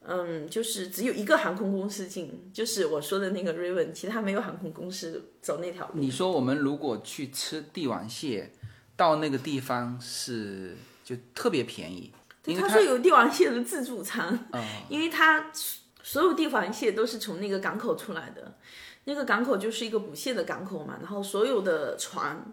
[0.08, 5.94] 嗯，就是只有一个航空公司进，就是我说的那个 Raven，其他没有航空公司走那条路。
[5.94, 8.50] 你说我们如果去吃帝王蟹，
[8.96, 12.12] 到那个地方是就特别便宜。
[12.44, 14.48] 他说有帝王蟹的自助餐，
[14.90, 15.52] 因为他
[16.02, 18.58] 所有帝王蟹都是从那个港口出来的，
[19.04, 22.44] 那个港口就是一个捕蟹的港口嘛，然后所有的船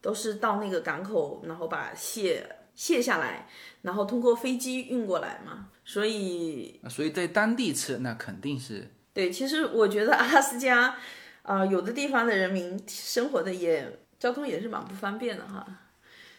[0.00, 3.48] 都是到那个港口，然后把蟹卸下来，
[3.82, 9.30] 然后通过飞机运过来嘛，所以所以在当地吃那肯定是对。
[9.30, 10.94] 其实我觉得阿拉斯加
[11.42, 15.66] 啊，有的地方的人民生活的也交通也是蛮不方便的哈。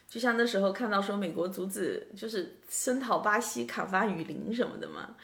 [0.09, 5.15] 就像那时候看到说美国阻止就是声讨巴西砍伐雨林什么的嘛，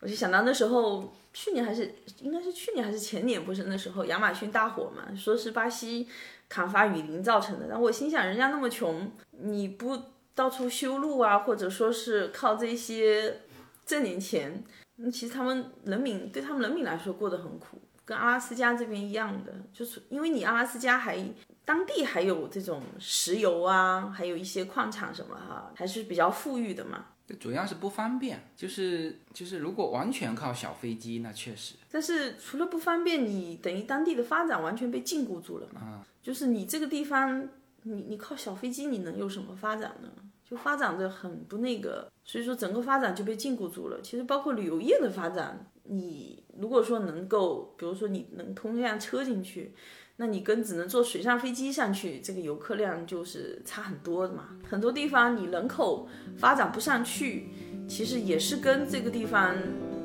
[0.00, 6.08] 我就想到那时候去年还是应该是去年还是前年，不是那时候亚马逊大火嘛，说是巴西
[6.48, 7.68] 砍伐雨林造成的。
[7.68, 9.96] 然后我心想，人家那么穷，你不
[10.34, 13.42] 到处修路啊，或者说是靠这些
[13.86, 14.64] 挣点钱，
[15.12, 21.18] 其实他们人民对他们人民来说过得很苦，跟阿拉斯加这边一样的，就是因为你阿拉斯加还。
[21.66, 27.06] 当地还有这种石油啊，还有一些矿产什么哈，还是比较富裕的嘛。
[27.40, 31.76] 主要是不方便，就是就是如果完全靠小飞机，那确实。
[31.90, 35.80] 但是除了不方便，你等于当地的发展完全被禁锢住了嘛。
[35.80, 36.06] 啊。
[36.22, 37.48] 就是你这个地方，
[37.84, 40.10] 你你靠小飞机，你能有什么发展呢？
[40.44, 44.02] 就发展的很不那个，所以说整个发展就被禁锢住了。
[44.02, 49.74] 其实包括旅游业的发展，你如果说能够，比如说你能通一辆车进去。
[50.16, 54.50] 那你跟只能坐水上飞机上去，这个游客量就是差很多的嘛。
[54.62, 57.48] 很多地方你人口发展不上去，
[57.88, 59.56] 其实也是跟这个地方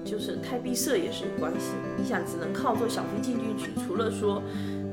[0.04, 1.74] 就是太闭塞也是有关系。
[1.95, 4.41] 你想只能靠坐小飞机进去，除了说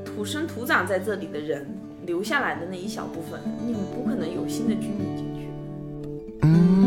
[0.05, 1.65] 土生土长在这里的人
[2.05, 5.47] 留下来的那一小部分，你不可能有新的居民进去。
[6.41, 6.86] 大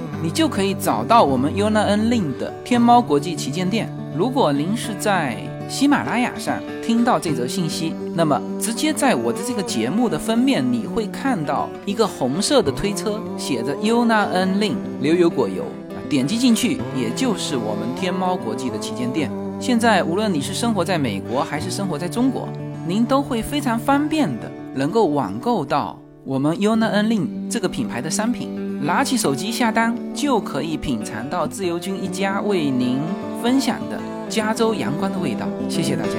[0.23, 3.91] 你就可以找到我们 Yuna N Lin 的天猫国际旗舰店。
[4.15, 15.63] 如果您是在喜马拉雅上听到这则信息，那么直接在我的这个节目的封面，你会看到一个红色的推车，写着 Yuna N Lin 牛油果油，
[16.07, 19.31] 点击进去，也就是我们天猫国际的旗舰店。
[19.59, 22.47] 现在无论你是生活在美国还是生活在中国，
[22.87, 32.99] 您都会非常方便的能够网购到我们 Yuna N Lin 这个品牌的商品，拿起手机下单就可以品尝到自由军一家为您。
[33.41, 36.11] 分享的加州阳光的味道，谢谢大家。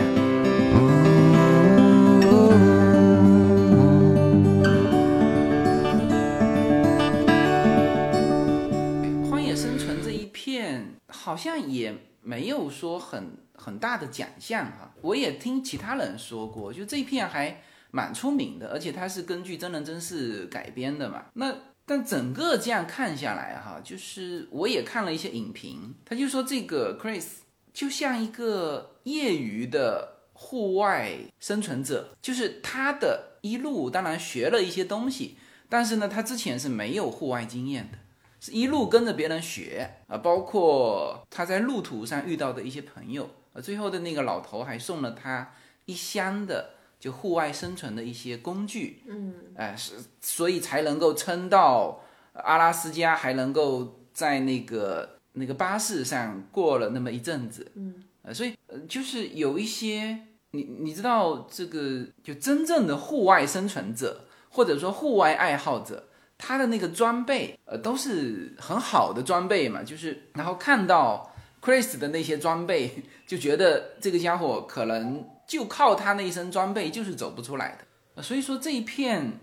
[9.30, 17.60] 荒野生存这一片好像也没有说很很大的奖项哈，我也听其他人说过，就这一片还
[17.92, 21.26] 蛮出名的，而且它是根据真人真事改编的嘛。
[21.34, 21.54] 那
[21.92, 27.26] 但整个这样看下来，哈，就是我也看了一些影评，他就说这个 Chris
[27.70, 35.36] 就像一个业余的户外生存者，就是他的一路当然学了一些东西，
[35.68, 37.98] 但是呢，他之前是没有户外经验的，
[38.40, 45.52] 是一路跟着别人学啊，包括他在路途上遇到的一些朋友啊，最后的那个老头还送了他
[45.84, 46.70] 一箱的。
[47.02, 52.00] 就户外生存的一些工具，嗯，哎，是所以才能够撑到
[52.34, 60.16] 阿拉斯加，还能够在那个那个巴士上过了那么一阵子，嗯，呃，所以呃就是有一些
[60.52, 66.04] 你你知道这个就真正的户外生存者或者说户外爱好者。
[66.44, 72.90] 他的那个装备，呃，都是很好的装备嘛，就是然后看到 Chris 的那些装备，
[73.28, 78.22] 就觉得这个家伙可能就靠他那一身装备就是走不出来的。
[78.22, 79.38] 所以说这一片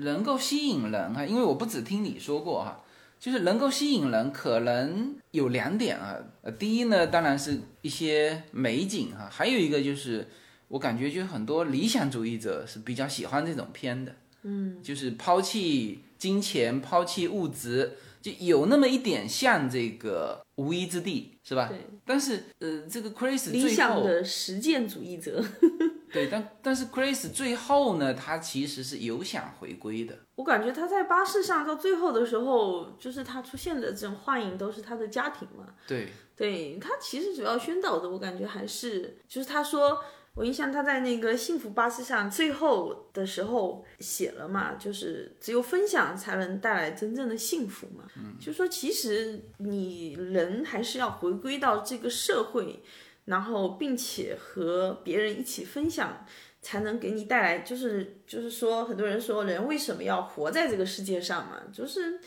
[0.00, 2.82] 能够吸引人啊，因为我不只听你说过哈，
[3.20, 6.16] 就是能够吸引人，可能有两点啊。
[6.42, 10.28] 呃，第一呢，当然是一些美景哈，还有一个就是
[10.68, 16.02] 我感觉就是很多理想主义者是比较喜欢这种片的，嗯，就是抛弃。
[16.22, 21.66] 金钱抛弃物质，就有那么一点像这个无依之地，是吧？
[21.68, 21.78] 对。
[22.04, 25.44] 但是，呃，这个 Chris 理想的实践主义者，
[26.12, 30.16] 对，但但是 Chris 最后呢，他其实是有想回归的。
[30.36, 35.74] 我感觉他在巴士上到最后的时候，就是他出现的这种幻影都是他的家庭嘛。
[35.86, 39.98] 对，对他其实主要宣导的，我感觉还是就是他说。
[40.34, 48.04] 我印象他在那个幸福巴士上最后的时候写了嘛，就是只有分享才能带来真正的幸福嘛。
[48.16, 52.82] 嗯，就说其实你人还是要回归到这个社会，
[53.26, 56.24] 然后并且和别人一起分享，
[56.62, 62.18] 才能给你带来就是就是说很多人说人为什么要活在这个世界上嘛，就是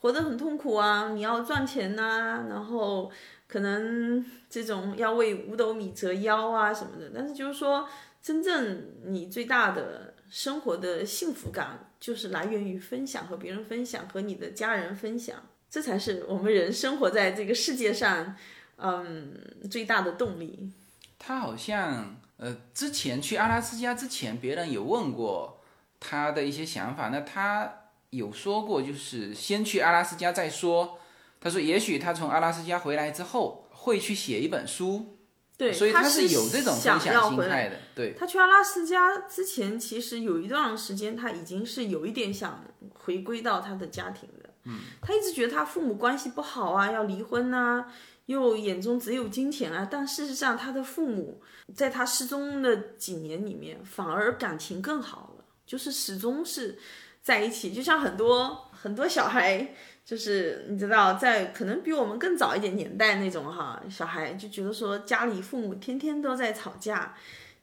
[0.00, 3.08] 活得很痛苦啊，你要赚钱呐，然后。
[3.52, 7.86] 可能这种要为五斗米折腰啊什么的，但是就是说，
[8.22, 15.36] 真正你最大的生活的幸福感，就是来源于分享和别人分享，和你的家人分享，
[15.68, 18.34] 这才是我们人生活在这个世界上，
[18.78, 19.34] 嗯，
[19.70, 20.72] 最大的动力。
[21.18, 25.60] 他好像，呃，之前去阿拉斯加之前，别人有问过
[26.00, 27.70] 他的一些想法，那他
[28.08, 30.98] 有说过，就是先去阿拉斯加再说。
[31.42, 35.18] 他说：“也许他从阿拉斯加回来之后会去写一本书，
[35.58, 37.76] 对，所以他是有这种分享心态的。
[37.96, 42.64] 对，他去阿拉斯加之前，其实有一段时间他已经是有一点想
[42.94, 44.50] 回归到他的家庭的。
[44.66, 47.92] 嗯，他一直觉得他父母关系不好啊，要离婚啊，
[48.26, 49.88] 又眼中只有金钱啊。
[49.90, 51.42] 但事实上，他的父母
[51.74, 56.78] 在他失踪的几年里面，反而感情更好了，就是始终是
[57.20, 59.74] 在一起，就像很多很多小孩。”
[60.04, 67.14] 就是你知道，在可能比我们更早一点年代那种哈，小孩就觉得说家里父母天天都在吵架，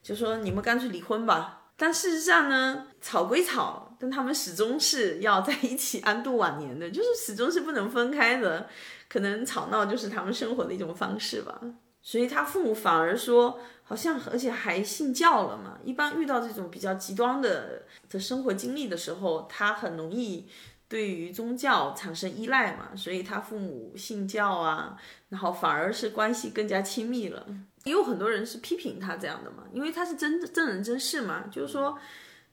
[0.02, 1.58] 就说你们干脆离婚吧。
[1.76, 8.68] 但事实上呢，吵归吵，但他们始终是要在一起安度晚年的，就是始终是不能分开的。
[9.10, 11.60] 可能吵闹就是他们生活的一种方式吧。
[12.02, 15.78] 所以他父母反而说，好像而且还信教了嘛。
[15.84, 20.48] 一般遇到这种比较极端的的生活经历的时候，他很容易。
[20.90, 24.98] 对于宗教产生依赖嘛，所以他父母信教啊，
[25.30, 27.46] 然后反而是关系更加亲密了。
[27.84, 31.96] 也有很多人是批评他这样的嘛，因为他是真真人真事嘛，就是说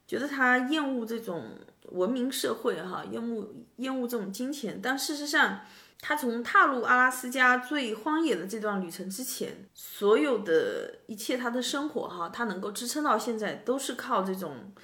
[0.07, 1.59] 觉得他厌恶这种
[1.93, 4.79] 文明社会哈，厌恶厌恶这种金钱。
[4.83, 5.61] 但事实上，
[6.03, 14.75] 他从踏入阿拉斯加最荒野的这段旅程之前，所有的一切他的生活哈，他能够支撑到现在，都是靠这种。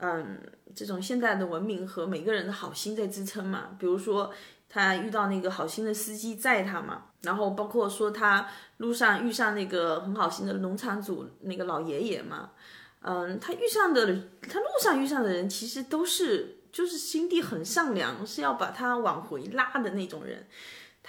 [0.00, 0.40] 嗯，
[0.74, 3.76] 这种现代的文明和每个人的好心在支撑嘛。
[3.78, 4.32] 比如说，
[4.68, 8.46] 他遇到那个好心的司机载他嘛，然后包括说他
[8.78, 12.50] 路上遇上那个很好心的农场主那个老爷爷嘛。
[13.02, 14.06] 嗯，他遇上的
[14.42, 20.46] 他路上遇上的人其实都是就是心地很善良，是要把他往回拉的那种人。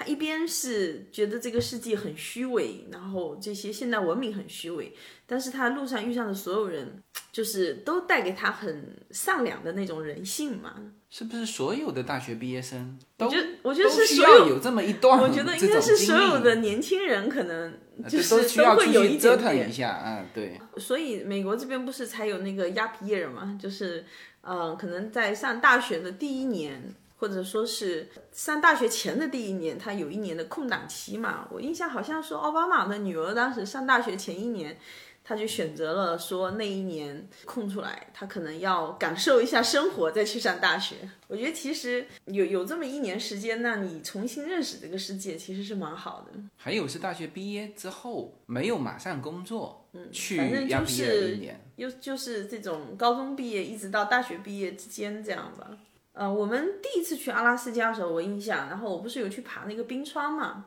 [0.02, 4.92] 他一边是觉得这个世界很虚伪，然后这些现代文明很虚伪，
[5.28, 7.00] 但是他路上遇上的所有人，
[7.32, 10.74] 就是都带给他很善良的那种人性嘛。
[11.12, 12.98] 是不是所有的大学毕业生？
[13.20, 17.72] 我觉得，我觉得是所有有这么一段，我觉得应该是所有的年轻人可能
[18.10, 20.60] 就是都会有一折腾一下啊，对。
[20.78, 23.56] 所以美国这边不是才有那个亚皮耶嘛？
[23.62, 24.04] 就是，
[24.42, 26.96] 嗯，可能在上大学的第一年。
[27.22, 31.48] 或者说是上大学前的第一年，他有一年的空档期嘛。
[31.52, 34.76] 我印象好像说奥巴马的女儿当时上大学前一年，
[35.24, 40.96] 他就选择了说那一年空出来，他可能要感受一下生活，再去上大学。
[41.28, 46.40] 我觉得其实有有这么一年时间，那你重新认识这个世界，其实是蛮好的。
[46.56, 51.38] 还有是大学毕业之后没有马上工作，嗯，去反正就是
[51.76, 55.70] 又就是这种高中毕业一直到大学毕业之间这样吧。
[56.14, 60.66] 呃，我们第一次去阿拉斯加的时候，我印象，然后我不是有去爬那个冰川嘛，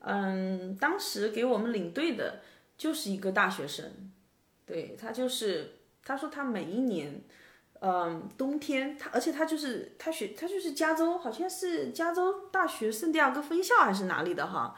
[0.00, 2.42] 嗯，当时给我们领队的
[2.76, 3.90] 就是一个大学生，
[4.66, 7.22] 对他就是他说他每一年，
[7.80, 14.74] 嗯，冬天他而且他就是他学他就是加州，好像是加州大学圣地亚哥分校还是哪里的哈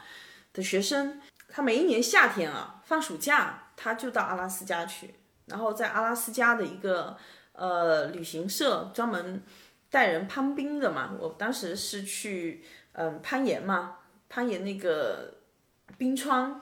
[0.53, 5.13] 的学生，他每一年夏天啊放暑假他就到阿拉斯加去，
[5.47, 7.17] 然后在阿拉斯加的一个
[7.51, 9.43] 呃旅行社专门
[9.89, 12.63] 带人攀冰的嘛，我当时是去
[12.93, 15.35] 嗯攀岩嘛，攀岩那个
[15.97, 16.61] 冰川。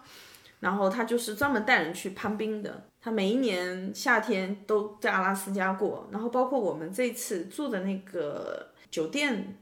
[0.59, 6.09] 然后他就是专门带人去攀冰的，他每一年夏天都在阿拉斯加过。
[6.11, 9.55] 然后包括我们这次住的那个酒店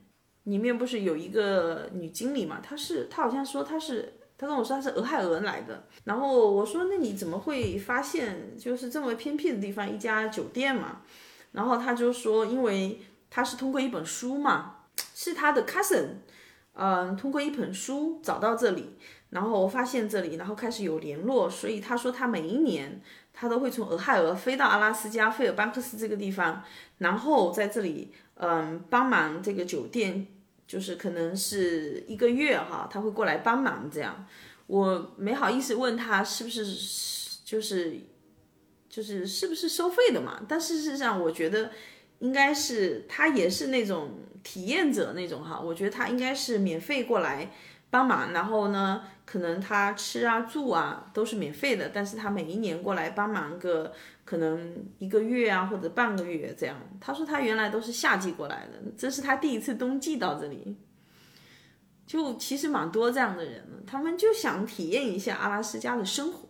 [0.43, 2.61] 里面，不是有一个女经理嘛？
[2.63, 5.83] 她是她好像说她是，她跟我说她是俄亥俄来的。
[6.05, 11.01] 然后我说那你怎么会发现就是这么偏僻的地方一家酒店嘛？
[11.51, 14.77] 然后他就说，因为他是通过一本书嘛，
[15.13, 16.07] 是他的 cousin，
[16.73, 18.95] 嗯，通过一本书找到这里。
[19.31, 23.01] 然后发现这里，然后开始有联络，所以他说他每一年
[23.33, 26.63] 他都会从俄亥俄飞到阿拉斯加费尔班克斯这个地方，
[26.99, 30.25] 然后在这里嗯帮忙这个酒店，
[30.65, 34.25] 就是可能是一个月哈，他会过来帮忙这样。
[34.67, 36.63] 我没好意思问他是不是
[37.43, 37.99] 就是
[38.87, 41.71] 就是是不是收费的嘛，但事实上我觉得
[42.19, 44.11] 应该是他也是那种
[44.43, 47.51] 体验者那种哈，我觉得他应该是免费过来。
[47.87, 53.93] 帮忙，然后呢，可能他吃啊住啊都是免费的，但是他每一年过来帮忙个
[54.25, 56.75] 可能一个月啊或者半个月这样。
[56.99, 60.75] 他说他原来都是夏季过来的，这是他第一次冬季到这里。
[62.05, 66.44] 就其实蛮多这样的人，他们就想体验一下阿拉斯加的生活。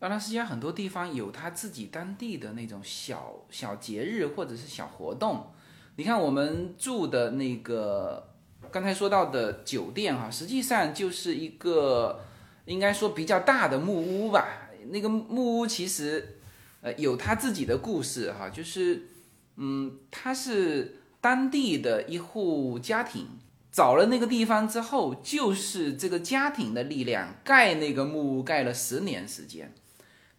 [0.00, 5.52] 阿拉斯加很多地方有他自己当地的那种小小节日或者是小活动。
[5.96, 8.26] 你看我们住的那个。
[8.70, 12.20] 刚才说到的酒店哈，实际上就是一个
[12.66, 14.46] 应该说比较大的木屋吧。
[14.90, 16.36] 那个木屋其实
[16.80, 19.08] 呃有他自己的故事哈，就是
[19.56, 23.26] 嗯，他是当地的一户家庭
[23.72, 29.72] 找了那个地方之后，就是这个家庭的力量盖那个木屋盖了十年时间，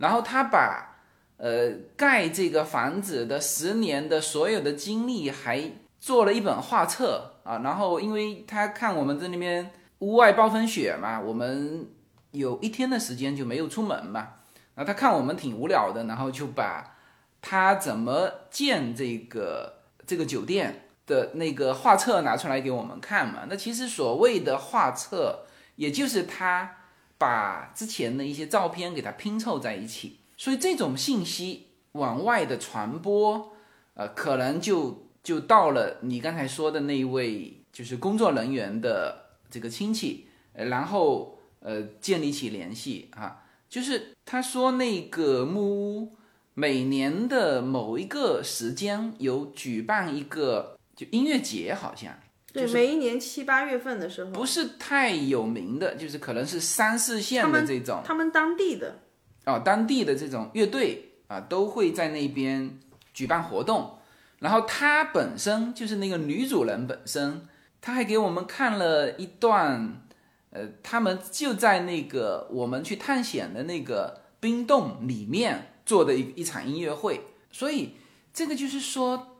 [0.01, 0.97] 然后他把
[1.37, 7.27] 呃盖这个房子的十年的所有的经历还做了一本画册。
[7.43, 11.87] 啊，然后因为他看我们在那边屋外暴风雪嘛，我们
[12.29, 14.33] 有一天的时间就没有出门嘛，
[14.75, 16.97] 然后他看我们挺无聊的，然后就把
[17.41, 23.47] 他怎么建这个这个酒店的那个画册拿出来给我们看嘛。
[23.49, 25.45] 那其实所谓的画册，
[25.77, 26.75] 也就是他
[27.21, 33.53] 把之前的一些照片给它拼凑在一起，所以这种信息往外的传播，
[33.93, 35.07] 呃，可能就。
[35.23, 46.15] 就到了你刚才说的那一位，就是工作人员的这个亲戚，然后呃建立起联系啊，就是他说那个木屋
[46.55, 52.17] 每年的某一个时间有举办一个就音乐节，好像
[52.53, 58.99] 对，每一年七八月份的时候，不是太有名的，就是可能是三四线的这种，他们当地的
[59.45, 62.77] 哦，当地的这种乐队啊，都会在那边
[63.13, 63.97] 举办活动。
[64.39, 67.47] 然后她本身就是那个女主人本身，
[67.79, 70.01] 她还给我们看了一段，
[70.49, 77.21] 呃，他们就在那个我们去探险的那个冰洞里面做的一一场音乐会。
[77.51, 77.95] 所以
[78.33, 79.30] 这个就是说，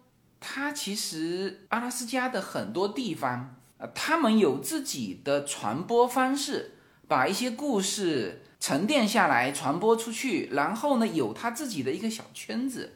[0.41, 6.71] 他其实阿拉斯加的很多地方，呃，他们有自己的传播方式，
[7.07, 12.93] 把一些故事沉淀下来传播出去，然后呢，有他自己的一个小圈子。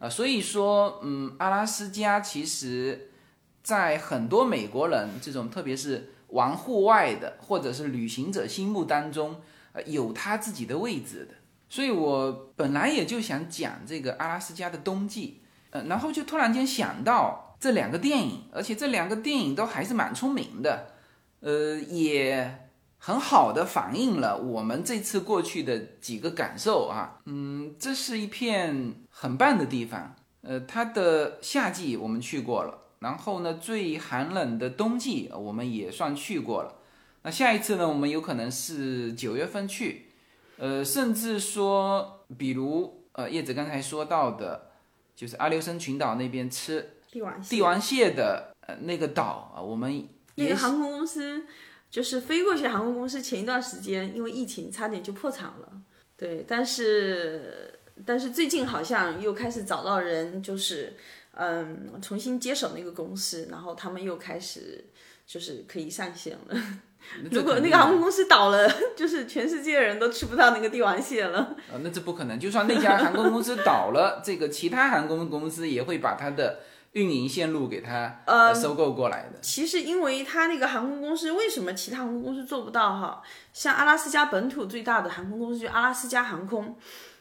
[0.00, 3.10] 啊，所以说，嗯，阿拉斯加其实，
[3.62, 9.40] 在很多美国人这种，特别是玩户外的或者是旅行者心目当中，
[9.72, 11.34] 呃，有他自己的位置的。
[11.68, 20.86] 所以我本来也就想讲这个阿拉斯加的冬季，呃，然后就突然间想到这两个电影，而且这两个电影都还是蛮出名的，
[21.40, 22.64] 呃，也。
[23.00, 30.16] 很好的反映了我们这次过去的几个感受啊，嗯，这是一片很棒的地方。
[30.42, 36.74] 呃，它的夏季我们去过了，然后呢，最寒冷的冬季我们也算去过了。
[37.22, 40.10] 那下一次呢，我们有可能是九月份去，
[40.56, 44.67] 呃，甚至说，比如呃，叶子刚才说到的，
[45.18, 51.44] 就是阿留申群岛那边吃帝王帝王蟹的呃那个岛啊，我们那个航空公司。
[51.90, 55.72] 就是飞过去航空公司前一段时间因为疫情差点就破产了，
[56.18, 57.72] 对，但是
[58.04, 60.94] 但是最近好像又开始找到人，就是
[61.32, 64.84] 嗯重新接手那个公司，然后他们又开始
[65.26, 66.62] 就是可以上线了。
[67.30, 71.38] 如果那个航空公司倒了， 就是全世界的人都吃不到那个帝王蟹了。
[71.38, 72.38] 啊，那这不可能。
[72.38, 76.60] 就算那家航空公司倒了， 这个其他航空公司也会把它的
[76.92, 79.38] 运营线路给它呃收购过来的。
[79.40, 83.22] 其实，因为它那个航空公司，为什么其他航空公司做不到哈？
[83.52, 86.76] 像阿拉斯加本土最大的航空公司就阿拉斯加航空，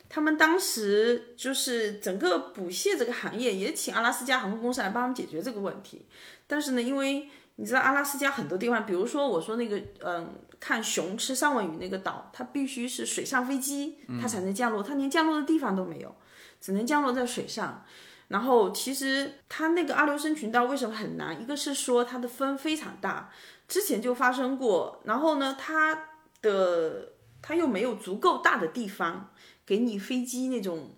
[0.09, 6.05] 他们当时就是整个捕蟹这个行业也请阿拉斯加航空公司来帮他们解决这个问题。
[6.49, 7.29] 但是呢，因为
[7.59, 10.29] 你知道阿拉斯加很多地方，比如说我说那个，嗯，
[10.59, 16.15] 看熊吃三文鱼那个岛，它必须是水上飞机，它才能降落，它连降落的地方都没有，
[16.61, 17.83] 只能降落在水上。
[18.27, 21.41] 然后其实它那个阿留申群岛为什么很难？
[21.41, 23.31] 一个是说它的风非常大，
[23.67, 25.01] 之前就发生过。
[25.05, 26.09] 然后呢，它
[26.43, 29.31] 的它又没有足够大的地方
[29.65, 30.91] 给你飞机那种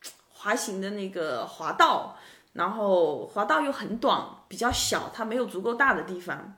[0.32, 2.16] 滑行的那个滑道。
[2.56, 6.56] 然后滑道又很短，比较小，它没有足够大的地方。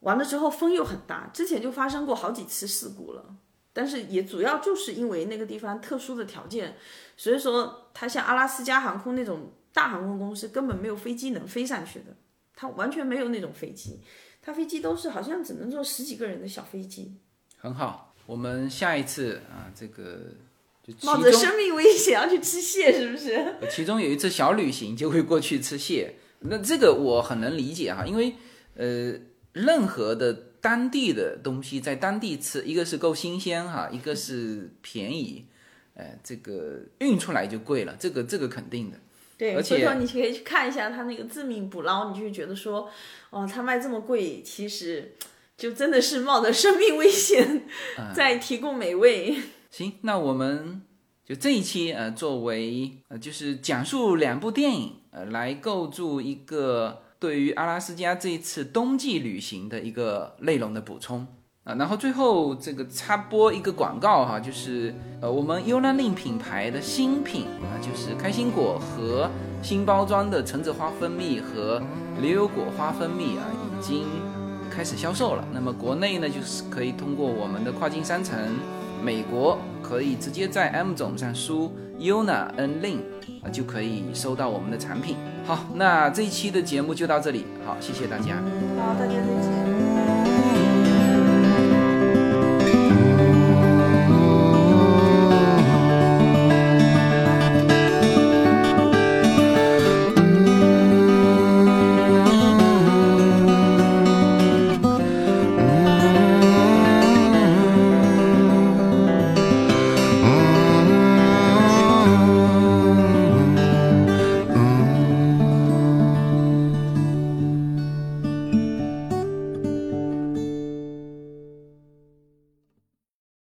[0.00, 3.36] 完了之后风又很大，之前就发生过好几次事故了。
[3.72, 6.76] 但是也主要就是因为那个地方特殊的条件，
[7.16, 12.16] 所以说它像阿拉斯加航空那种大航空公司根本没有飞机能飞上去的，
[12.54, 14.00] 它完全没有那种飞机，
[14.42, 17.18] 它飞机都是好像只能坐十几个人的小飞机。
[17.58, 20.32] 很好，我们下一次啊，这个。
[21.02, 23.54] 冒着生命危险要去吃蟹，是不是？
[23.70, 28.34] 其中有一次小旅行就会过去吃蟹，那这个我很能理解哈，因为
[28.76, 29.14] 呃，
[29.52, 35.46] 任何的当地的东西在当地吃，一个是够新鲜哈，一个是便宜，
[35.94, 38.98] 呃，这个运出来就贵了，这个这个肯定的。
[39.38, 42.88] 对，而且你可以去看一下他那个自命捕捞，你就会觉得说，
[43.30, 45.14] 哦，他卖这么贵，其实
[45.58, 47.66] 就真的是冒着生命危险
[48.14, 49.36] 在提供美味。
[49.76, 50.80] 行，那我们
[51.22, 61.26] 就这一期呃，作为呃，就是讲述两部电影呃，来构筑一个对于阿拉斯加这一次冬季旅行的一个内容的补充
[61.64, 61.74] 啊。
[61.74, 69.30] 然后最后这个插播一个广告哈，就是呃，我们优兰令品牌的新品啊，就是开心果和
[69.62, 71.82] 新包装的橙子花蜂蜜和
[72.18, 74.06] 牛油果花蜂蜜啊，已经
[74.70, 75.46] 开始销售了。
[75.52, 78.34] 那么国内呢，就是可以通过我们的跨境商城。
[79.02, 82.98] 美国可以直接在 M 总上输 Yuna N Lin
[83.42, 85.16] 啊，就可以收到我们的产品。
[85.44, 87.46] 好，那这一期的节目就到这里。
[87.64, 88.36] 好，谢谢大家。
[88.78, 89.65] 好，大家再见。